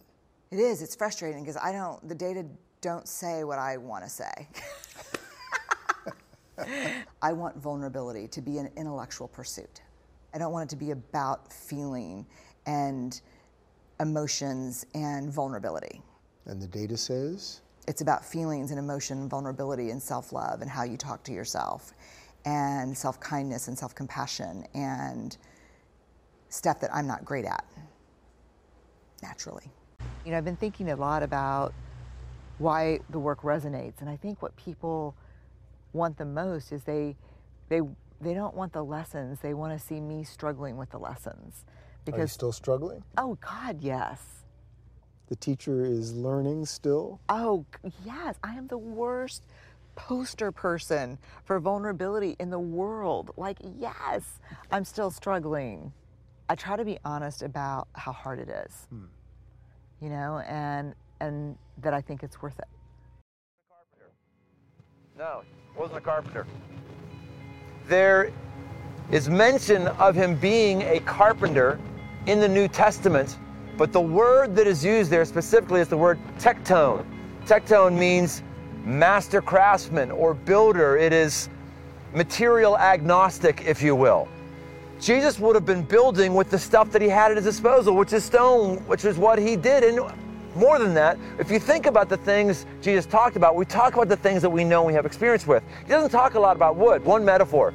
It 0.51 0.59
is. 0.59 0.81
It's 0.81 0.95
frustrating 0.95 1.41
because 1.43 1.57
I 1.57 1.71
don't, 1.73 2.07
the 2.07 2.15
data 2.15 2.45
don't 2.79 3.07
say 3.07 3.43
what 3.43 3.59
I 3.59 3.77
want 3.77 4.03
to 4.05 4.09
say. 4.09 4.47
I 7.21 7.33
want 7.33 7.57
vulnerability 7.57 8.27
to 8.29 8.41
be 8.41 8.59
an 8.59 8.69
intellectual 8.77 9.27
pursuit. 9.27 9.81
I 10.33 10.37
don't 10.37 10.53
want 10.53 10.71
it 10.71 10.75
to 10.75 10.79
be 10.79 10.91
about 10.91 11.51
feeling 11.51 12.25
and 12.65 13.19
emotions 13.99 14.85
and 14.93 15.29
vulnerability. 15.29 16.01
And 16.45 16.61
the 16.61 16.67
data 16.67 16.95
says? 16.95 17.61
It's 17.87 18.01
about 18.01 18.25
feelings 18.25 18.71
and 18.71 18.79
emotion, 18.79 19.29
vulnerability 19.29 19.91
and 19.91 20.01
self 20.01 20.31
love 20.31 20.61
and 20.61 20.69
how 20.69 20.83
you 20.83 20.97
talk 20.97 21.23
to 21.23 21.31
yourself, 21.31 21.93
and 22.45 22.97
self 22.97 23.19
kindness 23.19 23.67
and 23.67 23.77
self 23.77 23.93
compassion 23.95 24.65
and 24.73 25.37
stuff 26.49 26.79
that 26.79 26.93
I'm 26.93 27.07
not 27.07 27.25
great 27.25 27.45
at 27.45 27.65
naturally. 29.21 29.71
You 30.25 30.31
know, 30.31 30.37
I've 30.37 30.45
been 30.45 30.55
thinking 30.55 30.89
a 30.89 30.95
lot 30.95 31.23
about 31.23 31.73
why 32.57 32.99
the 33.09 33.19
work 33.19 33.41
resonates, 33.41 34.01
and 34.01 34.09
I 34.09 34.15
think 34.15 34.41
what 34.41 34.55
people 34.55 35.15
want 35.93 36.17
the 36.17 36.25
most 36.25 36.71
is 36.71 36.83
they 36.83 37.15
they 37.69 37.81
they 38.21 38.33
don't 38.33 38.55
want 38.55 38.73
the 38.73 38.83
lessons. 38.83 39.39
They 39.41 39.53
want 39.53 39.77
to 39.77 39.85
see 39.85 39.99
me 39.99 40.23
struggling 40.23 40.77
with 40.77 40.89
the 40.91 40.99
lessons. 40.99 41.65
Because, 42.05 42.19
Are 42.19 42.21
you 42.23 42.27
still 42.27 42.51
struggling? 42.51 43.03
Oh 43.17 43.37
God, 43.41 43.81
yes 43.81 44.44
the 45.27 45.35
teacher 45.35 45.85
is 45.85 46.13
learning 46.13 46.65
still? 46.65 47.19
Oh, 47.29 47.65
yes. 48.05 48.35
I 48.43 48.55
am 48.55 48.67
the 48.67 48.77
worst 48.77 49.43
poster 49.95 50.51
person 50.51 51.17
for 51.43 51.59
vulnerability 51.59 52.35
in 52.39 52.49
the 52.49 52.59
world. 52.59 53.31
Like, 53.38 53.57
yes, 53.79 54.39
I'm 54.71 54.85
still 54.85 55.09
struggling. 55.09 55.91
I 56.49 56.55
try 56.55 56.75
to 56.75 56.85
be 56.85 56.99
honest 57.03 57.41
about 57.41 57.88
how 57.93 58.11
hard 58.11 58.39
it 58.39 58.49
is, 58.49 58.88
hmm. 58.89 59.05
you 60.01 60.09
know, 60.09 60.39
and 60.47 60.93
and 61.21 61.57
that 61.81 61.93
I 61.93 62.01
think 62.01 62.23
it's 62.23 62.41
worth 62.41 62.59
it. 62.59 62.67
No, 65.17 65.43
wasn't 65.77 65.97
a 65.97 66.01
carpenter. 66.01 66.45
There 67.88 68.31
is 69.11 69.29
mention 69.29 69.88
of 69.88 70.13
him 70.13 70.35
being 70.35 70.81
a 70.81 70.99
carpenter 70.99 71.79
in 72.27 72.39
the 72.39 72.47
New 72.47 72.67
Testament 72.67 73.38
but 73.77 73.91
the 73.91 74.01
word 74.01 74.55
that 74.55 74.67
is 74.67 74.83
used 74.83 75.11
there 75.11 75.25
specifically 75.25 75.81
is 75.81 75.88
the 75.88 75.97
word 75.97 76.19
tekton. 76.39 77.05
Tekton 77.45 77.97
means 77.97 78.43
master 78.83 79.41
craftsman 79.41 80.11
or 80.11 80.33
builder. 80.33 80.97
It 80.97 81.13
is 81.13 81.49
material 82.13 82.77
agnostic, 82.77 83.65
if 83.65 83.81
you 83.81 83.95
will. 83.95 84.27
Jesus 84.99 85.39
would 85.39 85.55
have 85.55 85.65
been 85.65 85.83
building 85.83 86.33
with 86.33 86.49
the 86.49 86.57
stuff 86.57 86.89
that 86.91 87.01
he 87.01 87.09
had 87.09 87.31
at 87.31 87.38
his 87.38 87.45
disposal, 87.45 87.95
which 87.95 88.13
is 88.13 88.23
stone, 88.23 88.77
which 88.88 89.03
is 89.03 89.17
what 89.17 89.38
he 89.38 89.55
did. 89.55 89.83
And 89.83 89.99
more 90.55 90.79
than 90.79 90.93
that, 90.93 91.19
if 91.38 91.51
you 91.51 91.59
think 91.59 91.85
about 91.85 92.07
the 92.07 92.17
things 92.17 92.65
Jesus 92.81 93.05
talked 93.05 93.35
about, 93.35 93.55
we 93.55 93.65
talk 93.65 93.93
about 93.93 94.07
the 94.07 94.15
things 94.15 94.41
that 94.41 94.49
we 94.49 94.63
know 94.63 94.83
we 94.83 94.93
have 94.93 95.05
experience 95.05 95.45
with. 95.45 95.63
He 95.83 95.89
doesn't 95.89 96.11
talk 96.11 96.35
a 96.35 96.39
lot 96.39 96.55
about 96.55 96.77
wood. 96.77 97.03
One 97.03 97.25
metaphor 97.25 97.73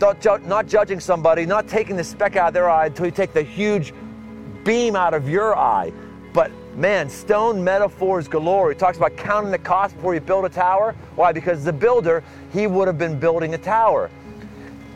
not 0.00 0.66
judging 0.68 1.00
somebody, 1.00 1.44
not 1.44 1.66
taking 1.68 1.96
the 1.96 2.04
speck 2.04 2.36
out 2.36 2.48
of 2.48 2.54
their 2.54 2.70
eye 2.70 2.86
until 2.86 3.06
you 3.06 3.10
take 3.10 3.32
the 3.32 3.42
huge 3.42 3.92
beam 4.68 4.94
out 4.94 5.14
of 5.14 5.26
your 5.26 5.56
eye. 5.56 5.90
But 6.34 6.52
man, 6.76 7.08
stone 7.08 7.64
metaphors 7.64 8.28
galore. 8.28 8.68
He 8.70 8.76
talks 8.76 8.98
about 8.98 9.16
counting 9.16 9.50
the 9.50 9.56
cost 9.56 9.96
before 9.96 10.12
you 10.12 10.20
build 10.20 10.44
a 10.44 10.50
tower. 10.50 10.94
Why? 11.16 11.32
Because 11.32 11.64
the 11.64 11.72
builder, 11.72 12.22
he 12.52 12.66
would 12.66 12.86
have 12.86 12.98
been 12.98 13.18
building 13.18 13.54
a 13.54 13.58
tower. 13.58 14.10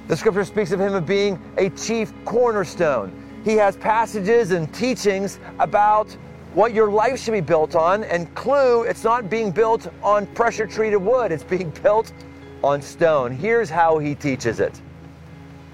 The 0.09 0.17
scripture 0.19 0.45
speaks 0.45 0.73
of 0.73 0.81
him 0.81 0.95
as 0.95 1.03
being 1.05 1.41
a 1.57 1.71
chief 1.71 2.13
cornerstone. 2.27 3.11
He 3.47 3.55
has 3.55 3.79
passages 3.79 4.51
and 4.51 4.71
teachings 4.75 5.39
about 5.59 6.15
what 6.53 6.75
your 6.75 6.91
life 6.91 7.19
should 7.19 7.33
be 7.33 7.41
built 7.41 7.75
on. 7.75 8.05
And 8.05 8.33
clue, 8.35 8.83
it's 8.83 9.05
not 9.05 9.31
being 9.31 9.51
built 9.51 9.91
on 10.03 10.27
pressure 10.35 10.67
treated 10.67 10.99
wood, 10.99 11.33
it's 11.33 11.45
being 11.45 11.71
built 11.83 12.13
on 12.63 12.83
stone. 12.83 13.33
Here's 13.33 13.71
how 13.71 13.97
he 13.97 14.15
teaches 14.15 14.61
it. 14.61 14.83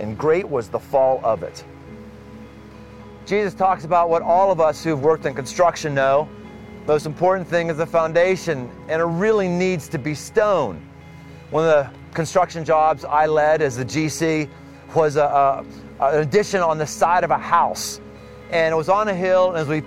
and 0.00 0.16
great 0.18 0.48
was 0.48 0.68
the 0.68 0.78
fall 0.78 1.20
of 1.24 1.42
it. 1.42 1.64
Jesus 3.26 3.54
talks 3.54 3.84
about 3.84 4.10
what 4.10 4.22
all 4.22 4.50
of 4.50 4.60
us 4.60 4.82
who've 4.82 5.00
worked 5.00 5.26
in 5.26 5.34
construction 5.34 5.94
know. 5.94 6.28
Most 6.86 7.06
important 7.06 7.46
thing 7.46 7.68
is 7.70 7.76
the 7.76 7.86
foundation, 7.86 8.70
and 8.88 9.00
it 9.00 9.04
really 9.04 9.46
needs 9.46 9.88
to 9.88 9.98
be 9.98 10.14
stone. 10.14 10.84
One 11.50 11.64
of 11.64 11.70
the 11.70 11.90
construction 12.14 12.64
jobs 12.64 13.04
I 13.04 13.26
led 13.26 13.62
as 13.62 13.76
the 13.76 13.84
GC 13.84 14.48
was 14.94 15.16
a, 15.16 15.22
a, 15.24 15.64
an 16.00 16.20
addition 16.20 16.60
on 16.60 16.78
the 16.78 16.86
side 16.86 17.22
of 17.22 17.30
a 17.30 17.38
house. 17.38 18.00
And 18.50 18.72
it 18.72 18.76
was 18.76 18.88
on 18.88 19.06
a 19.06 19.14
hill, 19.14 19.50
and 19.50 19.58
as 19.58 19.68
we 19.68 19.82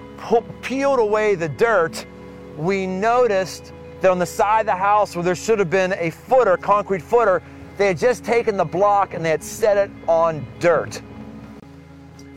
peeled 0.61 0.99
away 0.99 1.35
the 1.35 1.49
dirt, 1.49 2.05
we 2.57 2.87
noticed 2.87 3.73
that 3.99 4.11
on 4.11 4.19
the 4.19 4.25
side 4.25 4.61
of 4.61 4.65
the 4.67 4.75
house 4.75 5.15
where 5.15 5.23
there 5.23 5.35
should 5.35 5.59
have 5.59 5.69
been 5.69 5.93
a 5.97 6.11
footer, 6.11 6.55
concrete 6.55 7.01
footer, 7.01 7.41
they 7.77 7.87
had 7.87 7.97
just 7.97 8.23
taken 8.23 8.57
the 8.57 8.65
block 8.65 9.13
and 9.13 9.25
they 9.25 9.29
had 9.29 9.43
set 9.43 9.77
it 9.77 9.91
on 10.07 10.45
dirt. 10.59 11.01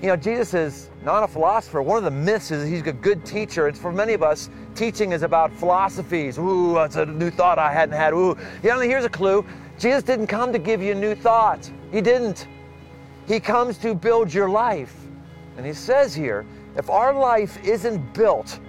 You 0.01 0.09
know, 0.09 0.17
Jesus 0.17 0.55
is 0.55 0.91
not 1.03 1.23
a 1.23 1.29
philosopher. 1.29 1.83
One 1.83 1.99
of 1.99 2.05
the 2.05 2.11
myths 2.11 2.51
is 2.51 2.69
he's 2.69 2.87
a 2.87 2.93
good 2.93 3.25
teacher. 3.25 3.69
It's 3.69 3.79
for 3.79 3.93
many 3.93 4.13
of 4.13 4.23
us, 4.23 4.51
teaching 4.75 5.13
is 5.13 5.23
about 5.23 5.53
philosophies. 5.53 6.39
Ooh, 6.39 6.75
that's 6.75 6.97
a 6.97 7.07
new 7.07 7.31
thought 7.31 7.59
I 7.59 7.73
hadn't 7.73 7.97
had. 7.97 8.13
Ooh, 8.13 8.37
you 8.63 8.69
know, 8.69 8.81
here's 8.81 9.05
a 9.05 9.11
clue. 9.11 9.45
Jesus 9.79 10.03
didn't 10.03 10.27
come 10.27 10.53
to 10.53 10.59
give 10.59 10.83
you 10.83 10.93
a 10.93 10.95
new 10.95 11.15
thought. 11.15 11.71
He 11.93 12.01
didn't. 12.01 12.47
He 13.27 13.41
comes 13.41 13.79
to 13.79 13.95
build 13.95 14.33
your 14.33 14.49
life. 14.49 14.95
And 15.57 15.65
he 15.65 15.73
says 15.73 16.15
here, 16.15 16.47
if 16.77 16.91
our 16.91 17.15
life 17.15 17.59
isn't 17.65 18.13
built 18.13 18.61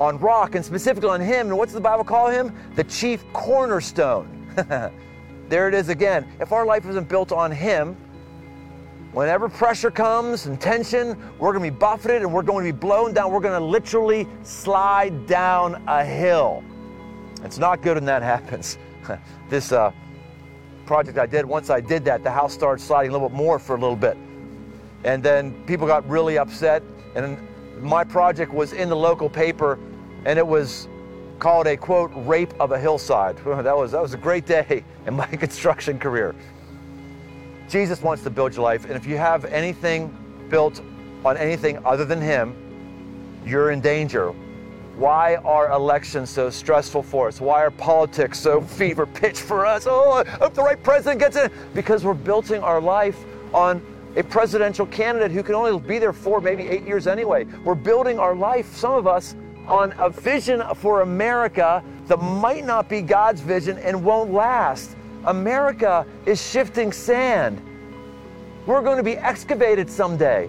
on 0.00 0.18
rock 0.18 0.54
and 0.54 0.64
specifically 0.64 1.10
on 1.10 1.20
him, 1.20 1.48
and 1.48 1.58
what's 1.58 1.72
the 1.72 1.80
Bible 1.80 2.04
call 2.04 2.28
him? 2.28 2.54
The 2.74 2.84
chief 2.84 3.24
cornerstone. 3.32 4.34
There 5.48 5.68
it 5.68 5.74
is 5.74 5.88
again. 5.88 6.26
If 6.40 6.52
our 6.52 6.66
life 6.66 6.86
isn't 6.86 7.08
built 7.08 7.32
on 7.32 7.50
Him, 7.50 7.96
whenever 9.12 9.48
pressure 9.48 9.90
comes 9.90 10.46
and 10.46 10.60
tension, 10.60 11.16
we're 11.38 11.52
going 11.52 11.64
to 11.64 11.70
be 11.70 11.78
buffeted 11.78 12.22
and 12.22 12.32
we're 12.32 12.42
going 12.42 12.66
to 12.66 12.72
be 12.72 12.78
blown 12.78 13.14
down. 13.14 13.32
We're 13.32 13.40
going 13.40 13.58
to 13.58 13.64
literally 13.64 14.28
slide 14.42 15.26
down 15.26 15.82
a 15.86 16.04
hill. 16.04 16.62
It's 17.44 17.58
not 17.58 17.82
good 17.82 17.96
when 17.96 18.04
that 18.04 18.22
happens. 18.34 18.78
this 19.48 19.72
uh, 19.72 19.92
project 20.84 21.18
I 21.18 21.26
did, 21.26 21.46
once 21.46 21.70
I 21.70 21.80
did 21.80 22.04
that, 22.04 22.22
the 22.22 22.30
house 22.30 22.52
started 22.52 22.82
sliding 22.82 23.10
a 23.10 23.12
little 23.12 23.28
bit 23.28 23.36
more 23.36 23.58
for 23.58 23.76
a 23.76 23.80
little 23.80 23.96
bit. 23.96 24.16
And 25.04 25.22
then 25.22 25.52
people 25.64 25.86
got 25.86 26.06
really 26.08 26.36
upset. 26.36 26.82
And 27.14 27.38
my 27.80 28.04
project 28.04 28.52
was 28.52 28.72
in 28.72 28.88
the 28.88 28.96
local 28.96 29.30
paper 29.30 29.78
and 30.24 30.38
it 30.38 30.46
was 30.46 30.88
called 31.38 31.66
a 31.66 31.76
quote 31.76 32.10
rape 32.14 32.52
of 32.60 32.72
a 32.72 32.78
hillside. 32.78 33.36
That 33.68 33.76
was 33.76 33.92
that 33.92 34.02
was 34.02 34.14
a 34.14 34.18
great 34.18 34.46
day 34.46 34.84
in 35.06 35.14
my 35.14 35.26
construction 35.44 35.98
career. 35.98 36.34
Jesus 37.68 38.00
wants 38.02 38.22
to 38.22 38.30
build 38.30 38.54
your 38.54 38.64
life, 38.64 38.84
and 38.84 38.94
if 38.94 39.06
you 39.06 39.18
have 39.18 39.44
anything 39.44 40.14
built 40.48 40.80
on 41.24 41.36
anything 41.36 41.84
other 41.84 42.04
than 42.04 42.20
Him, 42.20 42.54
you're 43.44 43.70
in 43.70 43.80
danger. 43.80 44.32
Why 44.96 45.36
are 45.36 45.70
elections 45.70 46.28
so 46.28 46.50
stressful 46.50 47.04
for 47.04 47.28
us? 47.28 47.40
Why 47.40 47.62
are 47.62 47.70
politics 47.70 48.40
so 48.40 48.60
fever 48.60 49.06
pitch 49.06 49.40
for 49.40 49.64
us? 49.64 49.86
Oh, 49.86 50.10
I 50.10 50.28
hope 50.28 50.54
the 50.54 50.62
right 50.62 50.82
president 50.82 51.20
gets 51.20 51.36
in. 51.36 51.52
Because 51.72 52.04
we're 52.04 52.14
building 52.14 52.62
our 52.64 52.80
life 52.80 53.16
on 53.54 53.80
a 54.16 54.24
presidential 54.24 54.86
candidate 54.86 55.30
who 55.30 55.44
can 55.44 55.54
only 55.54 55.78
be 55.78 56.00
there 56.00 56.12
for 56.12 56.40
maybe 56.40 56.64
eight 56.64 56.84
years 56.84 57.06
anyway. 57.06 57.44
We're 57.62 57.76
building 57.76 58.18
our 58.18 58.34
life, 58.34 58.74
some 58.74 58.92
of 58.92 59.06
us, 59.06 59.36
on 59.68 59.94
a 59.98 60.10
vision 60.10 60.62
for 60.76 61.02
America 61.02 61.82
that 62.06 62.16
might 62.16 62.64
not 62.64 62.88
be 62.88 63.02
God's 63.02 63.40
vision 63.40 63.78
and 63.78 64.02
won't 64.02 64.32
last. 64.32 64.96
America 65.24 66.06
is 66.26 66.44
shifting 66.44 66.90
sand. 66.90 67.60
We're 68.66 68.82
going 68.82 68.96
to 68.96 69.02
be 69.02 69.16
excavated 69.16 69.90
someday. 69.90 70.48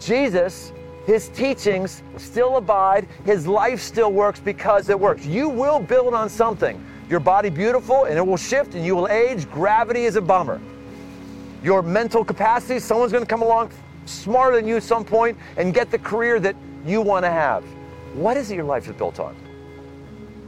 Jesus, 0.00 0.72
his 1.06 1.28
teachings 1.30 2.02
still 2.16 2.56
abide, 2.56 3.06
his 3.24 3.46
life 3.46 3.80
still 3.80 4.12
works 4.12 4.40
because 4.40 4.88
it 4.88 4.98
works. 4.98 5.26
You 5.26 5.48
will 5.48 5.78
build 5.78 6.14
on 6.14 6.28
something. 6.28 6.84
Your 7.08 7.20
body 7.20 7.50
beautiful 7.50 8.04
and 8.04 8.16
it 8.16 8.26
will 8.26 8.38
shift 8.38 8.74
and 8.74 8.84
you 8.84 8.96
will 8.96 9.08
age. 9.08 9.50
Gravity 9.50 10.04
is 10.04 10.16
a 10.16 10.22
bummer. 10.22 10.60
Your 11.62 11.82
mental 11.82 12.24
capacity, 12.24 12.78
someone's 12.78 13.12
going 13.12 13.24
to 13.24 13.28
come 13.28 13.42
along 13.42 13.70
smarter 14.06 14.56
than 14.56 14.66
you 14.66 14.76
at 14.76 14.82
some 14.82 15.04
point 15.04 15.36
and 15.56 15.72
get 15.72 15.90
the 15.90 15.98
career 15.98 16.40
that 16.40 16.56
you 16.86 17.00
want 17.00 17.24
to 17.24 17.30
have. 17.30 17.64
What 18.14 18.36
is 18.36 18.48
it 18.52 18.54
your 18.54 18.64
life 18.64 18.86
is 18.86 18.94
built 18.94 19.18
on? 19.18 19.34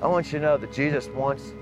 I 0.00 0.07
want 0.07 0.26
you 0.26 0.38
to 0.38 0.44
know 0.44 0.57
that 0.57 0.72
Jesus 0.72 1.09
wants 1.09 1.52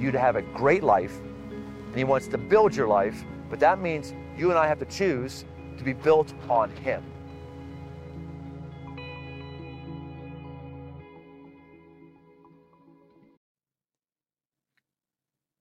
you 0.00 0.10
to 0.10 0.18
have 0.18 0.34
a 0.34 0.40
great 0.40 0.82
life 0.82 1.20
and 1.50 1.94
He 1.94 2.02
wants 2.02 2.28
to 2.28 2.38
build 2.38 2.74
your 2.74 2.88
life, 2.88 3.22
but 3.50 3.60
that 3.60 3.78
means 3.78 4.14
you 4.38 4.48
and 4.48 4.58
I 4.58 4.66
have 4.66 4.78
to 4.78 4.86
choose 4.86 5.44
to 5.76 5.84
be 5.84 5.92
built 5.92 6.32
on 6.48 6.70
Him. 6.76 7.04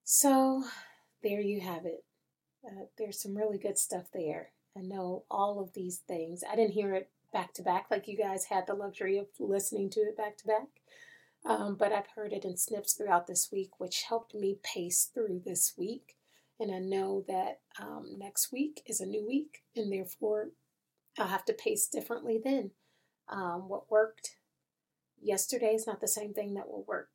So, 0.06 0.64
there 1.24 1.42
you 1.42 1.60
have 1.60 1.86
it. 1.86 2.06
Uh, 2.66 2.86
there's 2.98 3.22
some 3.22 3.36
really 3.36 3.58
good 3.58 3.78
stuff 3.78 4.06
there. 4.14 4.54
I 4.78 4.80
know 4.80 5.26
all 5.30 5.60
of 5.60 5.74
these 5.74 5.98
things. 6.08 6.42
I 6.50 6.56
didn't 6.56 6.72
hear 6.72 6.96
it 6.96 7.10
back 7.32 7.54
to 7.54 7.64
back, 7.64 7.88
like 7.90 8.08
you 8.08 8.18
guys 8.18 8.46
had 8.46 8.66
the 8.68 8.74
luxury 8.74 9.18
of 9.18 9.28
listening 9.40 9.90
to 9.92 10.02
it 10.02 10.18
back 10.18 10.38
to 10.38 10.48
back. 10.48 10.68
Um, 11.46 11.76
but 11.76 11.94
I've 11.94 12.08
heard 12.16 12.34
it 12.34 12.44
in 12.44 12.58
snips 12.58 12.94
throughout 12.94 13.28
this 13.28 13.50
week, 13.52 13.80
which 13.80 14.04
helped 14.08 14.36
me 14.36 14.58
pace 14.64 15.10
through 15.14 15.42
this 15.46 15.74
week. 15.78 16.16
And 16.60 16.74
I 16.74 16.80
know 16.80 17.24
that 17.28 17.62
um, 17.80 18.16
next 18.18 18.52
week 18.52 18.82
is 18.86 19.00
a 19.00 19.06
new 19.06 19.26
week, 19.26 19.60
and 19.76 19.92
therefore 19.92 20.50
I'll 21.18 21.28
have 21.28 21.46
to 21.46 21.54
pace 21.54 21.88
differently 21.88 22.40
then. 22.44 22.72
Um, 23.30 23.70
what 23.70 23.90
worked 23.90 24.36
yesterday 25.22 25.74
is 25.74 25.88
not 25.88 26.02
the 26.02 26.08
same 26.08 26.34
thing 26.34 26.56
that 26.56 26.68
will 26.68 26.84
work 26.88 27.10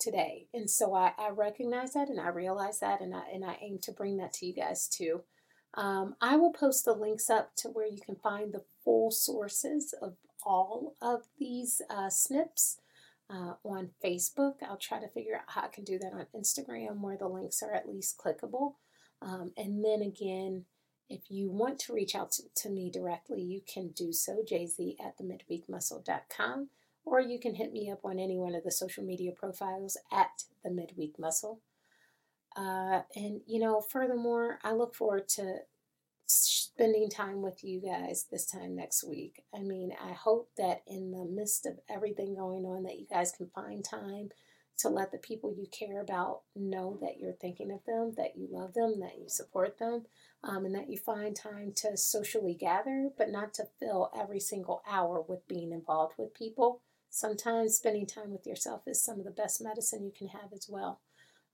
today. 0.00 0.46
And 0.52 0.68
so 0.68 0.94
I, 0.94 1.12
I 1.18 1.30
recognize 1.30 1.92
that 1.92 2.08
and 2.08 2.20
I 2.20 2.28
realize 2.28 2.80
that, 2.80 3.00
and 3.00 3.14
I, 3.14 3.22
and 3.32 3.44
I 3.44 3.58
aim 3.60 3.78
to 3.82 3.92
bring 3.92 4.16
that 4.18 4.32
to 4.34 4.46
you 4.46 4.54
guys 4.54 4.88
too. 4.88 5.22
Um, 5.74 6.14
I 6.20 6.36
will 6.36 6.52
post 6.52 6.84
the 6.84 6.94
links 6.94 7.28
up 7.28 7.54
to 7.56 7.68
where 7.68 7.86
you 7.86 7.98
can 8.04 8.16
find 8.16 8.52
the 8.52 8.64
full 8.88 9.10
sources 9.10 9.94
of 10.00 10.14
all 10.42 10.94
of 11.02 11.24
these 11.38 11.82
uh, 11.90 12.08
snips 12.08 12.78
uh, 13.28 13.52
on 13.62 13.90
Facebook. 14.02 14.54
I'll 14.66 14.78
try 14.78 14.98
to 14.98 15.08
figure 15.08 15.36
out 15.36 15.42
how 15.48 15.64
I 15.64 15.68
can 15.68 15.84
do 15.84 15.98
that 15.98 16.14
on 16.14 16.24
Instagram 16.34 17.00
where 17.00 17.18
the 17.18 17.28
links 17.28 17.62
are 17.62 17.74
at 17.74 17.86
least 17.86 18.16
clickable. 18.16 18.76
Um, 19.20 19.52
and 19.58 19.84
then 19.84 20.00
again, 20.00 20.64
if 21.10 21.30
you 21.30 21.50
want 21.50 21.78
to 21.80 21.92
reach 21.92 22.14
out 22.14 22.32
to, 22.32 22.44
to 22.62 22.70
me 22.70 22.90
directly, 22.90 23.42
you 23.42 23.60
can 23.70 23.88
do 23.88 24.10
so, 24.10 24.42
jz 24.50 24.96
at 25.04 25.18
the 25.18 25.24
midweekmuscle.com, 25.24 26.70
or 27.04 27.20
you 27.20 27.38
can 27.38 27.56
hit 27.56 27.74
me 27.74 27.90
up 27.90 28.06
on 28.06 28.18
any 28.18 28.38
one 28.38 28.54
of 28.54 28.64
the 28.64 28.70
social 28.70 29.04
media 29.04 29.32
profiles 29.32 29.98
at 30.10 30.44
the 30.64 30.70
midweek 30.70 31.18
muscle. 31.18 31.60
Uh, 32.56 33.02
and, 33.14 33.42
you 33.46 33.60
know, 33.60 33.82
furthermore, 33.82 34.60
I 34.64 34.72
look 34.72 34.94
forward 34.94 35.28
to 35.30 35.58
spending 36.78 37.10
time 37.10 37.42
with 37.42 37.64
you 37.64 37.80
guys 37.80 38.26
this 38.30 38.46
time 38.46 38.76
next 38.76 39.02
week. 39.02 39.42
I 39.52 39.58
mean, 39.58 39.90
I 40.00 40.12
hope 40.12 40.50
that 40.58 40.82
in 40.86 41.10
the 41.10 41.24
midst 41.24 41.66
of 41.66 41.80
everything 41.90 42.36
going 42.36 42.64
on 42.64 42.84
that 42.84 43.00
you 43.00 43.06
guys 43.10 43.32
can 43.32 43.50
find 43.52 43.84
time 43.84 44.28
to 44.78 44.88
let 44.88 45.10
the 45.10 45.18
people 45.18 45.52
you 45.52 45.66
care 45.76 46.00
about 46.00 46.42
know 46.54 46.96
that 47.00 47.18
you're 47.18 47.32
thinking 47.32 47.72
of 47.72 47.84
them, 47.84 48.12
that 48.16 48.36
you 48.36 48.46
love 48.48 48.74
them, 48.74 49.00
that 49.00 49.18
you 49.18 49.28
support 49.28 49.80
them, 49.80 50.04
um, 50.44 50.64
and 50.64 50.74
that 50.76 50.88
you 50.88 50.96
find 50.96 51.34
time 51.34 51.72
to 51.74 51.96
socially 51.96 52.54
gather, 52.54 53.10
but 53.18 53.28
not 53.28 53.52
to 53.54 53.64
fill 53.80 54.12
every 54.16 54.38
single 54.38 54.80
hour 54.88 55.20
with 55.20 55.48
being 55.48 55.72
involved 55.72 56.14
with 56.16 56.32
people. 56.32 56.80
Sometimes 57.10 57.74
spending 57.74 58.06
time 58.06 58.30
with 58.30 58.46
yourself 58.46 58.82
is 58.86 59.02
some 59.02 59.18
of 59.18 59.24
the 59.24 59.32
best 59.32 59.60
medicine 59.60 60.04
you 60.04 60.12
can 60.16 60.28
have 60.28 60.52
as 60.52 60.68
well. 60.70 61.00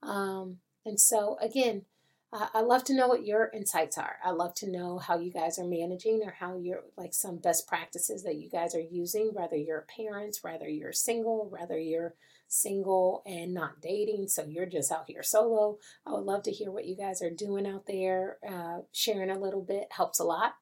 Um, 0.03 0.59
and 0.85 1.01
so, 1.01 1.39
again, 1.41 1.87
uh, 2.35 2.49
I 2.53 2.63
love 2.63 2.83
to 2.85 2.95
know 2.95 3.07
what 3.07 3.25
your 3.25 3.49
insights 3.55 3.97
are. 3.97 4.17
I 4.25 4.33
love 4.33 4.55
to 4.57 4.69
know 4.69 4.99
how 4.99 5.19
you 5.21 5.31
guys 5.31 5.57
are 5.57 5.65
managing 5.65 6.21
or 6.25 6.33
how 6.33 6.59
you're 6.59 6.83
like 6.97 7.15
some 7.15 7.37
best 7.37 7.69
practices 7.69 8.25
that 8.25 8.35
you 8.35 8.51
guys 8.51 8.75
are 8.75 8.81
using, 8.81 9.31
whether 9.33 9.55
you're 9.55 9.87
parents, 9.97 10.43
whether 10.43 10.69
you're 10.69 10.93
single, 10.93 11.49
whether 11.49 11.79
you're 11.79 12.17
single 12.49 13.23
and 13.25 13.55
not 13.55 13.81
dating, 13.81 14.27
so 14.27 14.45
you're 14.45 14.67
just 14.67 14.91
out 14.91 15.05
here 15.07 15.23
solo. 15.23 15.79
I 16.05 16.11
would 16.11 16.25
love 16.25 16.43
to 16.45 16.51
hear 16.51 16.73
what 16.73 16.87
you 16.87 16.97
guys 16.97 17.23
are 17.23 17.31
doing 17.31 17.69
out 17.69 17.87
there. 17.87 18.39
Uh, 18.47 18.81
sharing 18.91 19.31
a 19.31 19.39
little 19.39 19.63
bit 19.63 19.87
helps 19.93 20.19
a 20.19 20.25
lot. 20.25 20.55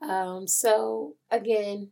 Um, 0.00 0.48
so, 0.48 1.16
again, 1.30 1.90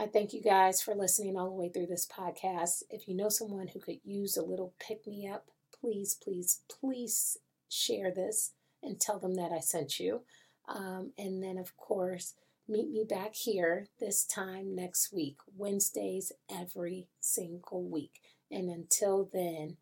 I 0.00 0.06
thank 0.06 0.32
you 0.32 0.40
guys 0.40 0.80
for 0.80 0.94
listening 0.94 1.36
all 1.36 1.50
the 1.50 1.56
way 1.56 1.68
through 1.68 1.88
this 1.88 2.06
podcast. 2.06 2.84
If 2.88 3.06
you 3.06 3.14
know 3.14 3.28
someone 3.28 3.68
who 3.68 3.80
could 3.80 3.98
use 4.02 4.38
a 4.38 4.42
little 4.42 4.72
pick 4.78 5.06
me 5.06 5.28
up, 5.28 5.48
please, 5.78 6.14
please, 6.14 6.62
please 6.70 7.36
share 7.68 8.10
this 8.10 8.52
and 8.82 9.00
tell 9.00 9.18
them 9.18 9.34
that 9.34 9.52
I 9.52 9.60
sent 9.60 10.00
you. 10.00 10.22
Um, 10.68 11.12
and 11.18 11.42
then, 11.42 11.58
of 11.58 11.76
course, 11.76 12.34
meet 12.68 12.90
me 12.90 13.04
back 13.08 13.34
here 13.34 13.88
this 14.00 14.24
time 14.24 14.74
next 14.74 15.12
week, 15.12 15.36
Wednesdays 15.56 16.32
every 16.50 17.08
single 17.20 17.82
week. 17.82 18.20
And 18.50 18.68
until 18.68 19.28
then, 19.32 19.76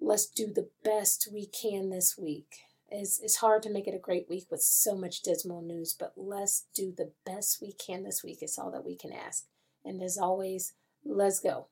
let's 0.00 0.26
do 0.26 0.52
the 0.52 0.68
best 0.84 1.28
we 1.32 1.46
can 1.46 1.90
this 1.90 2.18
week. 2.18 2.58
It's, 2.90 3.20
it's 3.20 3.36
hard 3.36 3.62
to 3.62 3.70
make 3.70 3.86
it 3.86 3.94
a 3.94 3.98
great 3.98 4.28
week 4.28 4.46
with 4.50 4.60
so 4.60 4.94
much 4.94 5.22
dismal 5.22 5.62
news, 5.62 5.96
but 5.98 6.12
let's 6.16 6.66
do 6.74 6.92
the 6.94 7.12
best 7.24 7.62
we 7.62 7.72
can 7.72 8.02
this 8.02 8.22
week. 8.22 8.38
It's 8.42 8.58
all 8.58 8.70
that 8.72 8.84
we 8.84 8.96
can 8.96 9.12
ask. 9.12 9.46
And 9.84 10.02
as 10.02 10.18
always, 10.18 10.74
let's 11.04 11.40
go. 11.40 11.68